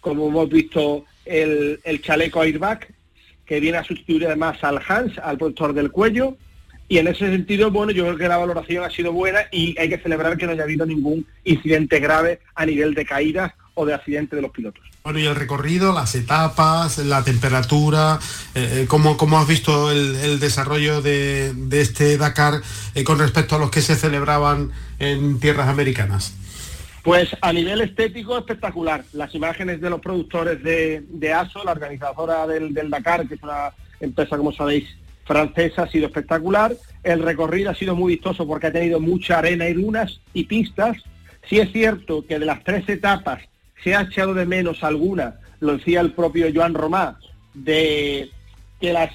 como 0.00 0.28
hemos 0.28 0.48
visto 0.48 1.04
el, 1.26 1.78
chaleco 2.02 2.40
airbag, 2.40 2.86
que 3.44 3.60
viene 3.60 3.78
a 3.78 3.84
sustituir 3.84 4.26
además 4.26 4.62
al 4.64 4.80
Hans, 4.86 5.18
al 5.18 5.36
protector 5.36 5.74
del 5.74 5.90
cuello. 5.90 6.36
Y 6.88 6.98
en 6.98 7.08
ese 7.08 7.30
sentido, 7.30 7.70
bueno, 7.70 7.92
yo 7.92 8.04
creo 8.04 8.16
que 8.16 8.28
la 8.28 8.38
valoración 8.38 8.84
ha 8.84 8.90
sido 8.90 9.12
buena 9.12 9.40
y 9.50 9.78
hay 9.78 9.88
que 9.88 9.98
celebrar 9.98 10.36
que 10.36 10.46
no 10.46 10.52
haya 10.52 10.64
habido 10.64 10.86
ningún 10.86 11.26
incidente 11.44 11.98
grave 11.98 12.40
a 12.54 12.64
nivel 12.64 12.94
de 12.94 13.04
caídas 13.04 13.52
o 13.74 13.84
de 13.84 13.94
accidente 13.94 14.36
de 14.36 14.42
los 14.42 14.50
pilotos. 14.50 14.82
Bueno, 15.02 15.18
y 15.18 15.26
el 15.26 15.34
recorrido, 15.34 15.92
las 15.92 16.14
etapas, 16.14 16.98
la 16.98 17.22
temperatura, 17.22 18.18
eh, 18.54 18.84
eh, 18.84 18.86
¿cómo, 18.88 19.38
has 19.38 19.46
visto 19.46 19.90
el, 19.90 20.40
desarrollo 20.40 21.02
de, 21.02 21.52
este 21.72 22.16
Dakar 22.16 22.62
eh, 22.94 23.04
con 23.04 23.18
respecto 23.18 23.56
a 23.56 23.58
los 23.58 23.70
que 23.70 23.82
se 23.82 23.96
celebraban 23.96 24.70
en 24.98 25.38
tierras 25.40 25.68
americanas? 25.68 26.34
Pues 27.02 27.36
a 27.42 27.52
nivel 27.52 27.82
estético 27.82 28.38
espectacular. 28.38 29.04
Las 29.12 29.34
imágenes 29.34 29.82
de 29.82 29.90
los 29.90 30.00
productores 30.00 30.62
de, 30.62 31.32
ASO, 31.34 31.62
la 31.64 31.72
organizadora 31.72 32.46
del, 32.46 32.72
del, 32.72 32.88
Dakar, 32.88 33.28
que 33.28 33.34
es 33.34 33.42
una 33.42 33.74
empresa, 34.00 34.38
como 34.38 34.52
sabéis, 34.52 34.88
francesa, 35.26 35.82
ha 35.82 35.90
sido 35.90 36.06
espectacular. 36.06 36.74
El 37.02 37.22
recorrido 37.22 37.70
ha 37.70 37.74
sido 37.74 37.94
muy 37.94 38.14
vistoso 38.14 38.46
porque 38.46 38.68
ha 38.68 38.72
tenido 38.72 39.00
mucha 39.00 39.38
arena 39.38 39.68
y 39.68 39.74
dunas 39.74 40.18
y 40.32 40.44
pistas. 40.44 40.96
Sí 41.46 41.58
es 41.58 41.70
cierto 41.72 42.24
que 42.26 42.38
de 42.38 42.46
las 42.46 42.64
tres 42.64 42.88
etapas 42.88 43.42
se 43.84 43.94
ha 43.94 44.02
echado 44.02 44.32
de 44.34 44.46
menos 44.46 44.82
alguna, 44.82 45.36
lo 45.60 45.76
decía 45.76 46.00
el 46.00 46.12
propio 46.12 46.48
Joan 46.52 46.74
Romá, 46.74 47.20
de 47.52 48.30
que 48.80 48.92
las, 48.92 49.10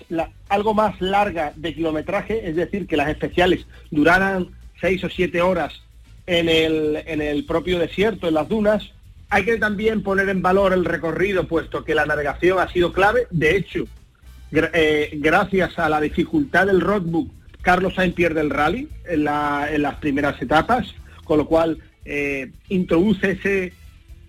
algo 0.47 0.73
más 0.73 1.01
larga 1.01 1.53
de 1.55 1.73
kilometraje, 1.73 2.47
es 2.47 2.55
decir, 2.55 2.88
que 2.88 2.95
las 2.95 3.10
especiales 3.10 3.65
duraran 3.91 4.47
seis 4.79 5.03
o 5.03 5.10
siete 5.10 5.41
horas 5.41 5.82
en 6.27 6.47
el, 6.47 7.03
en 7.05 7.21
el 7.21 7.45
propio 7.45 7.79
desierto, 7.79 8.27
en 8.27 8.36
las 8.36 8.47
dunas. 8.47 8.91
Hay 9.29 9.43
que 9.43 9.58
también 9.58 10.03
poner 10.03 10.29
en 10.29 10.41
valor 10.41 10.73
el 10.73 10.86
recorrido, 10.86 11.47
puesto 11.47 11.84
que 11.84 11.95
la 11.95 12.05
navegación 12.05 12.60
ha 12.60 12.71
sido 12.71 12.93
clave. 12.93 13.27
De 13.32 13.58
hecho, 13.58 13.86
eh, 14.51 15.12
gracias 15.13 15.77
a 15.77 15.89
la 15.89 15.99
dificultad 15.99 16.67
del 16.67 16.82
roadbook, 16.82 17.32
Carlos 17.62 17.95
Sainz 17.95 18.15
pierde 18.15 18.41
el 18.41 18.49
rally 18.49 18.88
en, 19.05 19.23
las 19.25 19.95
primeras 19.95 20.41
etapas, 20.41 20.88
con 21.25 21.39
lo 21.39 21.45
cual 21.45 21.77
eh, 22.05 22.51
introduce 22.69 23.32
ese 23.32 23.73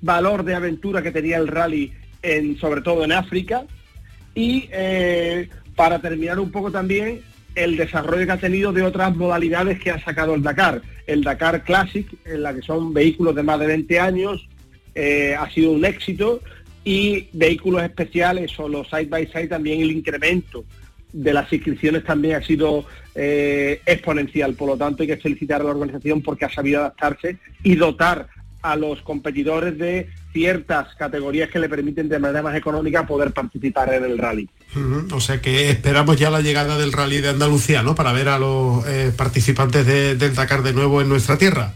valor 0.00 0.44
de 0.44 0.54
aventura 0.54 1.02
que 1.02 1.12
tenía 1.12 1.38
el 1.38 1.48
rally, 1.48 1.92
en, 2.22 2.58
sobre 2.58 2.82
todo 2.82 3.04
en 3.04 3.12
África. 3.12 3.64
Y 4.34 4.68
eh, 4.72 5.48
para 5.74 6.00
terminar 6.00 6.38
un 6.38 6.50
poco 6.50 6.70
también 6.70 7.20
el 7.54 7.76
desarrollo 7.76 8.26
que 8.26 8.32
ha 8.32 8.36
tenido 8.36 8.72
de 8.72 8.82
otras 8.82 9.14
modalidades 9.16 9.80
que 9.80 9.90
ha 9.90 10.02
sacado 10.02 10.34
el 10.34 10.42
Dakar. 10.42 10.82
El 11.06 11.22
Dakar 11.22 11.64
Classic, 11.64 12.06
en 12.24 12.42
la 12.42 12.54
que 12.54 12.62
son 12.62 12.92
vehículos 12.94 13.34
de 13.34 13.42
más 13.42 13.58
de 13.58 13.66
20 13.66 13.98
años, 13.98 14.48
eh, 14.94 15.34
ha 15.38 15.50
sido 15.50 15.72
un 15.72 15.84
éxito 15.84 16.40
y 16.84 17.28
vehículos 17.32 17.82
especiales 17.82 18.58
o 18.58 18.68
los 18.68 18.88
side 18.88 19.06
by 19.06 19.26
side 19.26 19.48
también 19.48 19.80
el 19.80 19.90
incremento 19.90 20.64
de 21.12 21.32
las 21.32 21.52
inscripciones 21.52 22.04
también 22.04 22.36
ha 22.36 22.42
sido 22.42 22.84
eh, 23.14 23.80
exponencial. 23.84 24.54
Por 24.54 24.68
lo 24.68 24.76
tanto, 24.76 25.02
hay 25.02 25.08
que 25.08 25.16
felicitar 25.16 25.60
a 25.60 25.64
la 25.64 25.70
organización 25.70 26.22
porque 26.22 26.44
ha 26.44 26.50
sabido 26.50 26.80
adaptarse 26.80 27.36
y 27.62 27.74
dotar 27.74 28.28
a 28.62 28.76
los 28.76 29.02
competidores 29.02 29.78
de 29.78 30.08
ciertas 30.32 30.94
categorías 30.94 31.50
que 31.50 31.58
le 31.58 31.68
permiten 31.68 32.08
de 32.08 32.18
manera 32.18 32.42
más 32.42 32.56
económica 32.56 33.06
poder 33.06 33.32
participar 33.32 33.92
en 33.94 34.04
el 34.04 34.18
rally. 34.18 34.48
O 35.12 35.20
sea 35.20 35.40
que 35.40 35.70
esperamos 35.70 36.16
ya 36.16 36.30
la 36.30 36.40
llegada 36.40 36.78
del 36.78 36.92
rally 36.92 37.20
de 37.20 37.30
Andalucía, 37.30 37.82
¿no? 37.82 37.94
Para 37.94 38.12
ver 38.12 38.28
a 38.28 38.38
los 38.38 38.86
eh, 38.86 39.12
participantes 39.16 39.86
del 39.86 40.34
Dakar 40.34 40.62
de 40.62 40.72
nuevo 40.72 41.00
en 41.00 41.08
nuestra 41.08 41.38
tierra. 41.38 41.74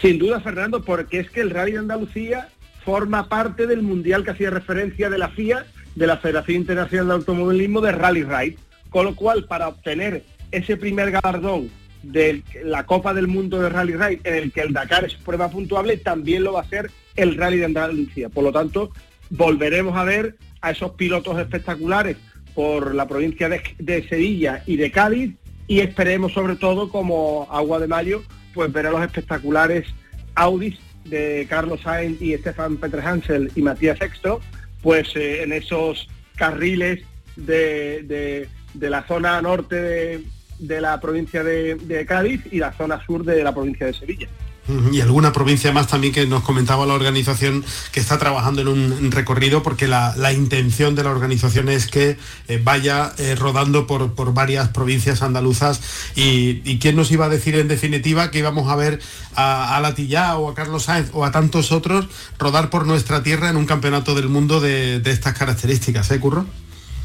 Sin 0.00 0.18
duda, 0.18 0.40
Fernando, 0.40 0.82
porque 0.82 1.20
es 1.20 1.30
que 1.30 1.40
el 1.40 1.50
rally 1.50 1.72
de 1.72 1.78
Andalucía 1.78 2.48
forma 2.84 3.28
parte 3.28 3.66
del 3.66 3.82
mundial 3.82 4.24
que 4.24 4.32
hacía 4.32 4.50
referencia 4.50 5.08
de 5.08 5.18
la 5.18 5.28
FIA, 5.30 5.64
de 5.94 6.06
la 6.06 6.18
Federación 6.18 6.58
Internacional 6.58 7.06
de 7.06 7.14
Automovilismo 7.14 7.80
de 7.80 7.92
Rally 7.92 8.24
Ride. 8.24 8.58
Con 8.90 9.06
lo 9.06 9.14
cual, 9.14 9.46
para 9.46 9.68
obtener 9.68 10.24
ese 10.50 10.76
primer 10.76 11.10
galardón 11.10 11.70
de 12.04 12.42
la 12.62 12.86
Copa 12.86 13.14
del 13.14 13.26
Mundo 13.26 13.60
de 13.60 13.68
Rally 13.68 13.94
Ride, 13.94 14.20
en 14.24 14.34
el 14.34 14.52
que 14.52 14.60
el 14.60 14.72
Dakar 14.72 15.04
es 15.04 15.14
prueba 15.14 15.50
puntuable, 15.50 15.96
también 15.96 16.44
lo 16.44 16.52
va 16.52 16.60
a 16.60 16.68
ser 16.68 16.90
el 17.16 17.36
Rally 17.36 17.58
de 17.58 17.64
Andalucía. 17.66 18.28
Por 18.28 18.44
lo 18.44 18.52
tanto, 18.52 18.90
volveremos 19.30 19.96
a 19.96 20.04
ver 20.04 20.36
a 20.60 20.70
esos 20.70 20.92
pilotos 20.92 21.38
espectaculares 21.38 22.16
por 22.54 22.94
la 22.94 23.06
provincia 23.06 23.48
de, 23.48 24.08
Sevilla 24.08 24.62
y 24.66 24.76
de 24.76 24.90
Cádiz 24.90 25.34
y 25.66 25.80
esperemos 25.80 26.32
sobre 26.32 26.56
todo 26.56 26.88
como 26.88 27.48
agua 27.50 27.80
de 27.80 27.88
mayo 27.88 28.22
pues 28.52 28.72
ver 28.72 28.86
a 28.86 28.90
los 28.90 29.02
espectaculares 29.02 29.86
Audis 30.34 30.78
de 31.04 31.46
Carlos 31.50 31.80
Sainz 31.82 32.20
y 32.22 32.36
Stefan 32.36 32.76
Peter 32.76 33.00
Hansel 33.00 33.50
y 33.56 33.62
Matías 33.62 33.98
Sexto 33.98 34.40
pues 34.82 35.14
eh, 35.16 35.42
en 35.42 35.52
esos 35.52 36.08
carriles 36.36 37.04
de, 37.36 38.48
la 38.74 39.06
zona 39.06 39.40
norte 39.42 39.80
de, 39.80 40.24
la 40.60 41.00
provincia 41.00 41.42
de 41.42 42.04
Cádiz 42.06 42.42
y 42.50 42.58
la 42.58 42.72
zona 42.72 43.04
sur 43.04 43.24
de 43.24 43.42
la 43.42 43.54
provincia 43.54 43.86
de 43.86 43.94
Sevilla. 43.94 44.28
Y 44.92 45.02
alguna 45.02 45.30
provincia 45.30 45.72
más 45.72 45.88
también 45.88 46.14
que 46.14 46.26
nos 46.26 46.42
comentaba 46.42 46.86
la 46.86 46.94
organización 46.94 47.62
que 47.92 48.00
está 48.00 48.18
trabajando 48.18 48.62
en 48.62 48.68
un 48.68 49.10
recorrido 49.12 49.62
porque 49.62 49.86
la, 49.86 50.32
intención 50.32 50.94
de 50.94 51.04
la 51.04 51.10
organización 51.10 51.68
es 51.68 51.86
que 51.86 52.16
eh, 52.48 52.60
vaya 52.64 53.12
eh, 53.18 53.34
rodando 53.34 53.86
por, 53.86 54.14
por, 54.14 54.32
varias 54.32 54.70
provincias 54.70 55.20
andaluzas 55.20 55.82
y, 56.16 56.78
quién 56.78 56.96
nos 56.96 57.12
iba 57.12 57.26
a 57.26 57.28
decir 57.28 57.56
en 57.56 57.68
definitiva 57.68 58.30
que 58.30 58.38
íbamos 58.38 58.70
a 58.70 58.76
ver 58.76 59.00
a, 59.34 59.76
a 59.76 60.38
o 60.38 60.50
a 60.50 60.54
Carlos 60.54 60.84
Sáenz 60.84 61.10
o 61.12 61.26
a 61.26 61.30
tantos 61.30 61.70
otros 61.70 62.06
rodar 62.38 62.70
por 62.70 62.86
nuestra 62.86 63.22
tierra 63.22 63.50
en 63.50 63.56
un 63.56 63.66
campeonato 63.66 64.14
del 64.14 64.30
mundo 64.30 64.60
de, 64.60 65.02
estas 65.04 65.36
características, 65.36 66.10
¿eh, 66.10 66.18
Curro? 66.18 66.46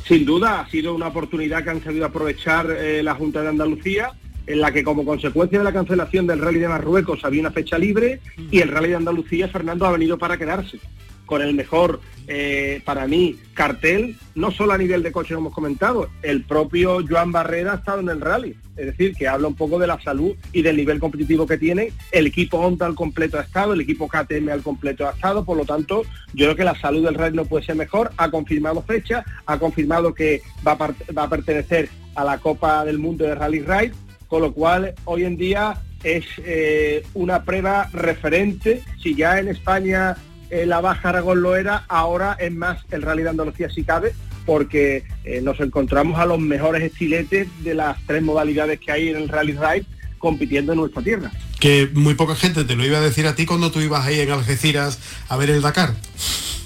Sin 0.09 0.25
duda, 0.25 0.61
ha 0.61 0.67
sido 0.67 0.95
una 0.95 1.09
oportunidad 1.09 1.63
que 1.63 1.69
han 1.69 1.83
sabido 1.83 2.07
aprovechar 2.07 2.71
eh, 2.71 3.03
la 3.03 3.13
Junta 3.13 3.43
de 3.43 3.49
Andalucía 3.49 4.11
en 4.47 4.59
la 4.59 4.71
que 4.71 4.83
como 4.83 5.05
consecuencia 5.05 5.59
de 5.59 5.63
la 5.63 5.71
cancelación 5.71 6.25
del 6.25 6.39
Rally 6.39 6.57
de 6.57 6.67
Marruecos 6.67 7.23
había 7.23 7.41
una 7.41 7.51
fecha 7.51 7.77
libre 7.77 8.19
y 8.49 8.59
el 8.59 8.69
Rally 8.69 8.89
de 8.89 8.95
Andalucía, 8.95 9.49
Fernando, 9.49 9.85
ha 9.85 9.91
venido 9.91 10.17
para 10.17 10.35
quedarse 10.35 10.79
con 11.29 11.43
el 11.43 11.53
mejor, 11.53 12.01
eh, 12.27 12.81
para 12.85 13.05
mí, 13.05 13.37
cartel, 13.53 14.17
no 14.33 14.49
solo 14.49 14.73
a 14.73 14.79
nivel 14.79 15.03
de 15.03 15.11
coche, 15.11 15.35
como 15.35 15.49
hemos 15.49 15.53
comentado, 15.53 16.09
el 16.23 16.43
propio 16.43 17.05
Joan 17.07 17.31
Barrera 17.31 17.73
ha 17.73 17.75
estado 17.75 17.99
en 17.99 18.09
el 18.09 18.19
rally, 18.19 18.55
es 18.75 18.87
decir, 18.87 19.13
que 19.13 19.27
habla 19.27 19.47
un 19.47 19.53
poco 19.53 19.77
de 19.77 19.85
la 19.85 20.01
salud 20.01 20.35
y 20.53 20.63
del 20.63 20.77
nivel 20.77 20.99
competitivo 20.99 21.45
que 21.45 21.59
tiene, 21.59 21.93
el 22.11 22.25
equipo 22.25 22.57
Honda 22.57 22.87
al 22.87 22.95
completo 22.95 23.37
ha 23.37 23.43
estado, 23.43 23.73
el 23.73 23.81
equipo 23.81 24.07
KTM 24.07 24.49
al 24.49 24.63
completo 24.63 25.07
ha 25.07 25.11
estado, 25.11 25.45
por 25.45 25.55
lo 25.55 25.65
tanto, 25.65 26.01
yo 26.33 26.47
creo 26.47 26.55
que 26.55 26.63
la 26.63 26.79
salud 26.79 27.05
del 27.05 27.13
rally 27.13 27.37
no 27.37 27.45
puede 27.45 27.63
ser 27.63 27.75
mejor, 27.75 28.11
ha 28.17 28.31
confirmado 28.31 28.81
fecha, 28.81 29.23
ha 29.45 29.59
confirmado 29.59 30.15
que 30.15 30.41
va 30.67 30.71
a, 30.71 31.13
va 31.13 31.23
a 31.23 31.29
pertenecer 31.29 31.89
a 32.15 32.23
la 32.23 32.39
Copa 32.39 32.83
del 32.85 32.97
Mundo 32.97 33.23
de 33.23 33.35
Rally 33.35 33.59
Ride, 33.59 33.93
con 34.27 34.41
lo 34.41 34.51
cual 34.51 34.95
hoy 35.05 35.25
en 35.25 35.37
día 35.37 35.79
es 36.03 36.25
eh, 36.39 37.03
una 37.13 37.43
prueba 37.43 37.87
referente. 37.93 38.81
Si 39.01 39.15
ya 39.15 39.39
en 39.39 39.49
España 39.49 40.15
eh, 40.49 40.65
la 40.65 40.81
Baja 40.81 41.09
Aragón 41.09 41.41
lo 41.41 41.55
era, 41.55 41.85
ahora 41.87 42.37
es 42.39 42.51
más 42.51 42.81
el 42.91 43.01
Rally 43.01 43.23
de 43.23 43.29
Andalucía 43.29 43.69
si 43.69 43.83
cabe, 43.83 44.13
porque 44.45 45.03
eh, 45.23 45.41
nos 45.41 45.59
encontramos 45.59 46.19
a 46.19 46.25
los 46.25 46.39
mejores 46.39 46.83
estiletes 46.83 47.47
de 47.63 47.73
las 47.75 47.97
tres 48.05 48.23
modalidades 48.23 48.79
que 48.79 48.91
hay 48.91 49.09
en 49.09 49.17
el 49.17 49.29
Rally 49.29 49.53
Ride 49.53 49.85
compitiendo 50.17 50.73
en 50.73 50.79
nuestra 50.79 51.01
tierra. 51.01 51.31
Que 51.59 51.89
muy 51.93 52.13
poca 52.13 52.35
gente 52.35 52.63
te 52.63 52.75
lo 52.75 52.85
iba 52.85 52.97
a 52.97 53.01
decir 53.01 53.27
a 53.27 53.35
ti 53.35 53.45
cuando 53.45 53.71
tú 53.71 53.79
ibas 53.79 54.05
ahí 54.05 54.19
en 54.19 54.31
Algeciras 54.31 54.99
a 55.29 55.37
ver 55.37 55.49
el 55.49 55.61
Dakar. 55.61 55.93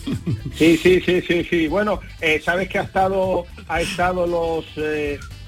Sí, 0.57 0.77
sí, 0.77 1.01
sí, 1.03 1.21
sí, 1.21 1.43
sí. 1.49 1.67
Bueno, 1.67 1.99
sabes 2.43 2.69
que 2.69 2.77
ha 2.77 2.83
estado, 2.83 3.45
ha 3.67 3.81
estado 3.81 4.27
los 4.27 4.65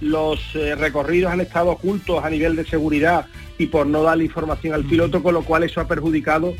los 0.01 0.39
eh, 0.55 0.75
recorridos 0.75 1.31
han 1.31 1.41
estado 1.41 1.71
ocultos 1.71 2.23
a 2.23 2.29
nivel 2.29 2.55
de 2.55 2.65
seguridad 2.65 3.25
y 3.57 3.67
por 3.67 3.87
no 3.87 4.03
darle 4.03 4.25
información 4.25 4.73
al 4.73 4.83
piloto, 4.83 5.23
con 5.23 5.33
lo 5.33 5.43
cual 5.43 5.63
eso 5.63 5.79
ha 5.79 5.87
perjudicado 5.87 6.53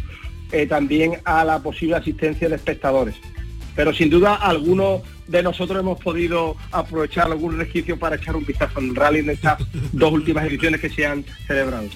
eh, 0.52 0.66
también 0.66 1.20
a 1.26 1.44
la 1.44 1.60
posible 1.60 1.96
asistencia 1.96 2.50
de 2.50 2.56
espectadores. 2.56 3.16
Pero 3.76 3.94
sin 3.94 4.10
duda 4.10 4.36
algunos 4.36 5.02
de 5.28 5.44
nosotros 5.44 5.80
hemos 5.80 6.00
podido 6.00 6.56
aprovechar 6.72 7.26
algún 7.26 7.58
resquicio 7.58 7.98
para 7.98 8.16
echar 8.16 8.36
un 8.36 8.46
vistazo 8.46 8.80
en 8.80 8.90
el 8.90 8.96
rally 8.96 9.20
en 9.20 9.32
estas 9.32 9.60
dos 9.92 10.12
últimas 10.12 10.46
ediciones 10.46 10.80
que 10.80 10.90
se 10.90 11.06
han 11.06 11.26
celebrado. 11.48 11.88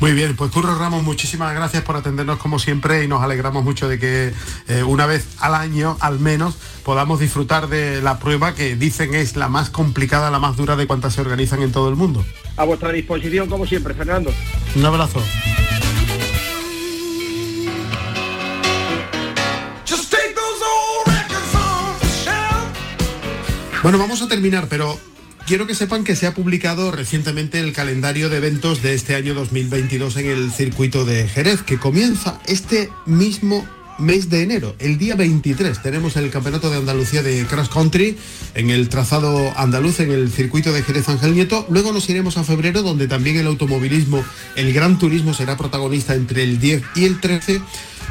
Muy 0.00 0.12
bien, 0.12 0.36
pues 0.36 0.50
Curro 0.50 0.76
Ramos, 0.76 1.02
muchísimas 1.02 1.54
gracias 1.54 1.82
por 1.82 1.96
atendernos 1.96 2.38
como 2.38 2.58
siempre 2.58 3.04
y 3.04 3.08
nos 3.08 3.22
alegramos 3.22 3.64
mucho 3.64 3.88
de 3.88 3.98
que 3.98 4.32
eh, 4.68 4.82
una 4.82 5.06
vez 5.06 5.26
al 5.40 5.54
año, 5.54 5.96
al 6.00 6.18
menos, 6.18 6.56
podamos 6.82 7.20
disfrutar 7.20 7.68
de 7.68 8.02
la 8.02 8.18
prueba 8.18 8.54
que 8.54 8.76
dicen 8.76 9.14
es 9.14 9.36
la 9.36 9.48
más 9.48 9.70
complicada, 9.70 10.30
la 10.30 10.38
más 10.38 10.56
dura 10.56 10.76
de 10.76 10.86
cuantas 10.86 11.14
se 11.14 11.20
organizan 11.20 11.62
en 11.62 11.72
todo 11.72 11.88
el 11.88 11.96
mundo. 11.96 12.24
A 12.56 12.64
vuestra 12.64 12.92
disposición, 12.92 13.48
como 13.48 13.66
siempre, 13.66 13.94
Fernando. 13.94 14.30
Un 14.76 14.84
abrazo. 14.84 15.22
Bueno, 23.84 23.98
vamos 23.98 24.22
a 24.22 24.28
terminar, 24.28 24.66
pero 24.70 24.98
Quiero 25.46 25.66
que 25.66 25.74
sepan 25.74 26.04
que 26.04 26.16
se 26.16 26.26
ha 26.26 26.32
publicado 26.32 26.90
recientemente 26.90 27.60
el 27.60 27.74
calendario 27.74 28.30
de 28.30 28.38
eventos 28.38 28.80
de 28.82 28.94
este 28.94 29.14
año 29.14 29.34
2022 29.34 30.16
en 30.16 30.26
el 30.30 30.52
circuito 30.52 31.04
de 31.04 31.28
Jerez, 31.28 31.60
que 31.60 31.76
comienza 31.76 32.40
este 32.46 32.88
mismo 33.04 33.66
mes 33.98 34.30
de 34.30 34.42
enero. 34.42 34.74
El 34.78 34.98
día 34.98 35.14
23 35.14 35.82
tenemos 35.82 36.16
el 36.16 36.30
Campeonato 36.30 36.70
de 36.70 36.76
Andalucía 36.76 37.22
de 37.22 37.44
Cross 37.46 37.68
Country 37.68 38.16
en 38.54 38.70
el 38.70 38.88
trazado 38.88 39.52
andaluz, 39.56 40.00
en 40.00 40.10
el 40.10 40.30
circuito 40.30 40.72
de 40.72 40.82
Jerez 40.82 41.08
Ángel 41.08 41.34
Nieto. 41.34 41.66
Luego 41.68 41.92
nos 41.92 42.08
iremos 42.08 42.36
a 42.36 42.44
febrero, 42.44 42.82
donde 42.82 43.08
también 43.08 43.36
el 43.36 43.46
automovilismo, 43.46 44.24
el 44.56 44.72
gran 44.72 44.98
turismo 44.98 45.34
será 45.34 45.56
protagonista 45.56 46.14
entre 46.14 46.42
el 46.42 46.60
10 46.60 46.82
y 46.96 47.04
el 47.04 47.20
13. 47.20 47.60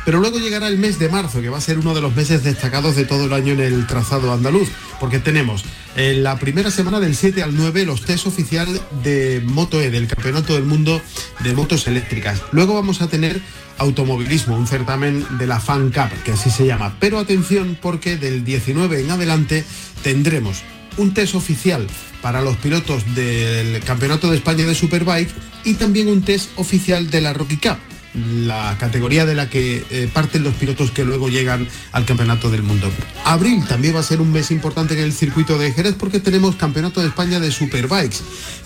Pero 0.06 0.20
luego 0.20 0.38
llegará 0.38 0.68
el 0.68 0.78
mes 0.78 1.00
de 1.00 1.08
marzo, 1.08 1.42
que 1.42 1.50
va 1.50 1.58
a 1.58 1.62
ser 1.62 1.80
uno 1.80 1.96
de 1.96 2.02
los 2.02 2.14
meses 2.14 2.44
destacados 2.44 2.96
de 2.96 3.06
todo 3.06 3.26
el 3.26 3.34
año 3.34 3.54
en 3.54 3.62
el 3.62 3.88
trazado 3.88 4.34
andaluz, 4.34 4.68
porque 5.00 5.20
tenemos 5.20 5.64
en 5.96 6.24
la 6.24 6.40
primera 6.40 6.72
semana 6.72 7.00
del 7.00 7.16
7 7.16 7.42
al 7.44 7.56
9 7.56 7.86
los 7.86 8.02
test 8.02 8.28
oficial 8.28 8.68
de 9.04 9.42
Moto 9.46 9.80
E, 9.82 9.92
del 9.92 10.08
Campeonato 10.08 10.56
del 10.56 10.64
Mundo 10.64 11.02
de 11.42 11.54
Motos 11.54 11.88
Eléctricas. 11.88 12.42
Luego 12.52 12.74
vamos 12.74 13.02
a 13.02 13.08
tener 13.08 13.42
automovilismo, 13.78 14.56
un 14.56 14.68
certamen 14.68 15.26
de 15.38 15.48
la 15.48 15.60
Fan 15.60 15.92
Cup, 15.92 16.12
que 16.24 16.34
así 16.34 16.50
se 16.50 16.66
llama. 16.66 16.96
Pero 17.00 17.20
atención 17.20 17.78
porque 17.82 18.18
del 18.18 18.44
19 18.44 19.02
en 19.02 19.12
adelante 19.12 19.64
tendremos 20.04 20.64
un 20.98 21.14
test 21.14 21.36
oficial 21.36 21.88
para 22.22 22.42
los 22.42 22.56
pilotos 22.58 23.04
del 23.16 23.84
Campeonato 23.84 24.30
de 24.30 24.38
España 24.38 24.66
de 24.66 24.76
Superbike 24.76 25.30
y 25.66 25.74
también 25.76 26.08
un 26.08 26.22
test 26.22 26.50
oficial 26.58 27.10
de 27.10 27.22
la 27.22 27.34
Rocky 27.34 27.58
Cup 27.58 27.78
la 28.14 28.78
categoría 28.80 29.26
de 29.26 29.36
la 29.36 29.50
que 29.50 29.84
eh, 29.90 30.10
parten 30.12 30.44
los 30.44 30.54
pilotos 30.54 30.92
que 30.92 31.04
luego 31.04 31.30
llegan 31.30 31.68
al 31.92 32.06
Campeonato 32.06 32.50
del 32.50 32.64
Mundo. 32.64 32.92
Abril 33.26 33.64
también 33.68 33.96
va 33.96 34.00
a 34.00 34.04
ser 34.04 34.22
un 34.22 34.32
mes 34.32 34.52
importante 34.52 34.94
en 34.94 35.00
el 35.00 35.14
circuito 35.14 35.58
de 35.58 35.72
Jerez 35.72 35.96
porque 35.98 36.20
tenemos 36.20 36.56
Campeonato 36.56 37.02
de 37.02 37.08
España 37.08 37.40
de 37.40 37.52
Superbikes 37.52 38.18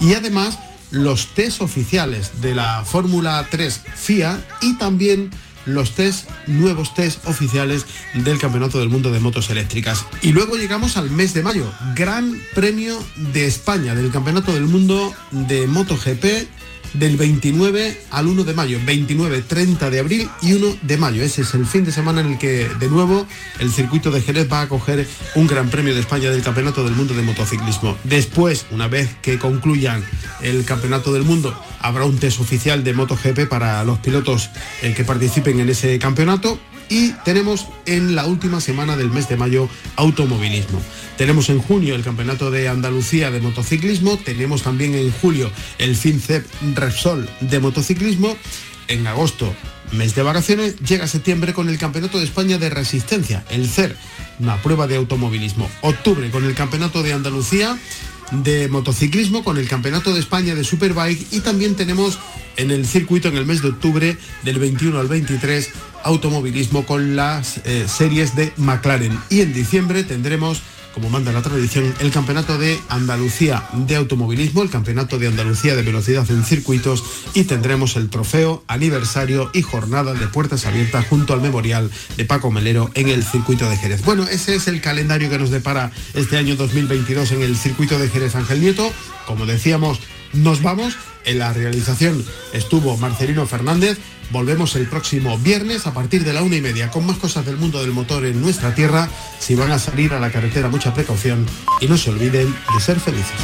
y 0.02 0.14
además 0.14 0.60
los 0.92 1.28
test 1.34 1.62
oficiales 1.62 2.42
de 2.42 2.56
la 2.56 2.84
Fórmula 2.86 3.46
3 3.50 3.82
FIA 3.96 4.40
y 4.62 4.78
también 4.78 5.32
los 5.66 5.92
test, 5.92 6.30
nuevos 6.48 6.94
test 6.94 7.28
oficiales 7.28 7.86
del 8.14 8.40
Campeonato 8.40 8.80
del 8.80 8.90
Mundo 8.90 9.12
de 9.12 9.20
Motos 9.20 9.50
Eléctricas. 9.50 10.06
Y 10.22 10.32
luego 10.32 10.56
llegamos 10.56 10.98
al 10.98 11.12
mes 11.12 11.34
de 11.34 11.44
mayo, 11.44 11.72
Gran 11.94 12.42
Premio 12.56 12.98
de 13.34 13.46
España 13.46 13.94
del 13.94 14.12
Campeonato 14.12 14.54
del 14.54 14.66
Mundo 14.66 15.14
de 15.32 15.68
MotoGP 15.68 16.48
del 16.94 17.18
29 17.18 18.02
al 18.12 18.28
1 18.28 18.44
de 18.44 18.54
mayo, 18.54 18.80
29, 18.86 19.42
30 19.42 19.90
de 19.90 20.00
abril 20.00 20.30
y 20.42 20.54
1 20.54 20.78
de 20.82 20.98
mayo. 20.98 21.24
Ese 21.24 21.42
es 21.42 21.54
el 21.54 21.66
fin 21.66 21.86
de 21.86 21.92
semana 21.92 22.22
en 22.22 22.34
el 22.34 22.38
que 22.38 22.70
de 22.80 22.90
nuevo 22.90 23.28
el 23.60 23.72
circuito 23.72 24.12
de 24.12 24.22
Jerez 24.22 24.52
va 24.52 24.62
a 24.62 24.70
coger 24.70 25.08
un 25.36 25.48
Gran 25.48 25.70
Premio 25.70 25.94
de 25.94 26.02
España 26.02 26.30
del 26.30 26.42
Campeonato 26.42 26.84
del 26.84 26.94
Mundo 26.94 27.14
de 27.14 27.22
Motociclismo. 27.22 27.98
Después, 28.04 28.66
una 28.72 28.88
vez 28.88 29.10
que 29.22 29.40
concluyan 29.40 30.04
el 30.42 30.66
Campeonato 30.66 31.14
del 31.14 31.24
Mundo, 31.24 31.60
habrá 31.80 32.06
un 32.06 32.18
test 32.18 32.40
oficial 32.40 32.84
de 32.84 32.94
MotoGP 32.94 33.48
para 33.48 33.84
los 33.84 34.00
pilotos 34.00 34.50
eh, 34.82 34.94
que 34.94 35.04
participen 35.04 35.60
en 35.60 35.70
ese 35.70 36.00
campeonato 36.00 36.60
y 36.90 37.12
tenemos 37.26 37.68
en 37.86 38.16
la 38.16 38.26
última 38.26 38.62
semana 38.62 38.96
del 38.96 39.12
mes 39.12 39.30
de 39.30 39.38
mayo 39.38 39.70
automovilismo. 39.96 40.82
Tenemos 41.18 41.50
en 41.50 41.60
junio 41.60 41.96
el 41.96 42.04
Campeonato 42.04 42.52
de 42.52 42.68
Andalucía 42.68 43.32
de 43.32 43.42
Motociclismo, 43.42 44.18
tenemos 44.18 44.64
también 44.64 44.96
en 44.96 45.12
julio 45.12 45.52
el 45.78 45.96
FinCEP 45.96 46.46
Repsol 46.76 47.30
de 47.42 47.60
Motociclismo, 47.60 48.36
en 48.88 49.08
agosto 49.08 49.54
mes 49.92 50.16
de 50.16 50.24
vacaciones, 50.24 50.80
llega 50.80 51.08
septiembre 51.08 51.54
con 51.54 51.70
el 51.70 51.78
Campeonato 51.78 52.20
de 52.20 52.26
España 52.26 52.58
de 52.58 52.70
Resistencia, 52.70 53.46
el 53.50 53.68
CER, 53.68 53.96
una 54.40 54.62
prueba 54.62 54.88
de 54.88 54.98
automovilismo. 54.98 55.70
Octubre 55.82 56.30
con 56.30 56.44
el 56.44 56.56
Campeonato 56.56 57.04
de 57.04 57.14
Andalucía 57.14 57.78
de 58.32 58.68
motociclismo, 58.68 59.44
con 59.44 59.58
el 59.58 59.68
Campeonato 59.68 60.14
de 60.14 60.20
España 60.20 60.56
de 60.56 60.64
Superbike 60.64 61.28
y 61.32 61.40
también 61.40 61.76
tenemos 61.76 62.20
en 62.58 62.72
el 62.72 62.86
circuito 62.86 63.28
en 63.28 63.38
el 63.38 63.46
mes 63.46 63.62
de 63.62 63.70
octubre 63.70 64.18
del 64.44 64.60
21 64.60 65.00
al 65.00 65.08
23 65.08 65.70
automovilismo 66.04 66.86
con 66.86 67.16
las 67.16 67.58
eh, 67.66 67.86
series 67.88 68.36
de 68.36 68.52
McLaren. 68.58 69.18
Y 69.30 69.42
en 69.42 69.54
diciembre 69.54 70.04
tendremos 70.04 70.62
como 70.98 71.12
manda 71.12 71.32
la 71.32 71.44
tradición, 71.44 71.94
el 72.00 72.10
Campeonato 72.10 72.58
de 72.58 72.80
Andalucía 72.90 73.70
de 73.72 73.98
Automovilismo, 73.98 74.64
el 74.64 74.72
Campeonato 74.72 75.20
de 75.20 75.28
Andalucía 75.28 75.76
de 75.76 75.84
Velocidad 75.84 76.26
en 76.32 76.44
Circuitos 76.44 77.04
y 77.36 77.44
tendremos 77.44 77.98
el 77.98 78.10
trofeo, 78.10 78.64
aniversario 78.66 79.52
y 79.54 79.62
jornada 79.62 80.16
de 80.16 80.26
puertas 80.26 80.66
abiertas 80.66 81.06
junto 81.06 81.34
al 81.34 81.42
memorial 81.42 81.92
de 82.18 82.26
Paco 82.26 82.50
Melero 82.50 82.90
en 82.96 83.10
el 83.10 83.24
circuito 83.24 83.70
de 83.70 83.78
Jerez. 83.78 84.04
Bueno, 84.06 84.24
ese 84.24 84.56
es 84.56 84.68
el 84.68 84.82
calendario 84.82 85.30
que 85.30 85.38
nos 85.38 85.52
depara 85.52 85.92
este 86.16 86.36
año 86.36 86.56
2022 86.56 87.32
en 87.34 87.44
el 87.44 87.56
circuito 87.58 88.00
de 88.00 88.10
Jerez 88.10 88.34
Ángel 88.34 88.60
Nieto. 88.60 88.92
Como 89.28 89.46
decíamos, 89.46 90.00
nos 90.34 90.64
vamos. 90.64 90.96
En 91.26 91.40
la 91.40 91.52
realización 91.52 92.26
estuvo 92.54 92.96
Marcelino 92.98 93.46
Fernández. 93.46 94.00
Volvemos 94.30 94.76
el 94.76 94.88
próximo 94.88 95.38
viernes 95.38 95.88
a 95.88 95.94
partir 95.94 96.24
de 96.24 96.34
la 96.34 96.44
una 96.44 96.58
y 96.58 96.62
media 96.62 96.92
con 96.92 97.06
más 97.06 97.18
cosas 97.18 97.46
del 97.46 97.58
mundo 97.58 97.82
del 97.82 97.92
motor 97.92 98.26
en 98.26 98.42
nuestra 98.42 98.76
tierra. 98.76 99.10
Si 99.40 99.56
van 99.56 99.72
a 99.72 99.80
salir 99.80 100.14
a 100.14 100.20
la 100.20 100.32
carretera, 100.32 100.68
mucha 100.70 100.94
precaución 100.94 101.46
y 101.80 101.88
no 101.88 101.98
se 101.98 102.10
olviden 102.10 102.54
de 102.74 102.82
ser 102.82 103.00
felices. 103.00 103.36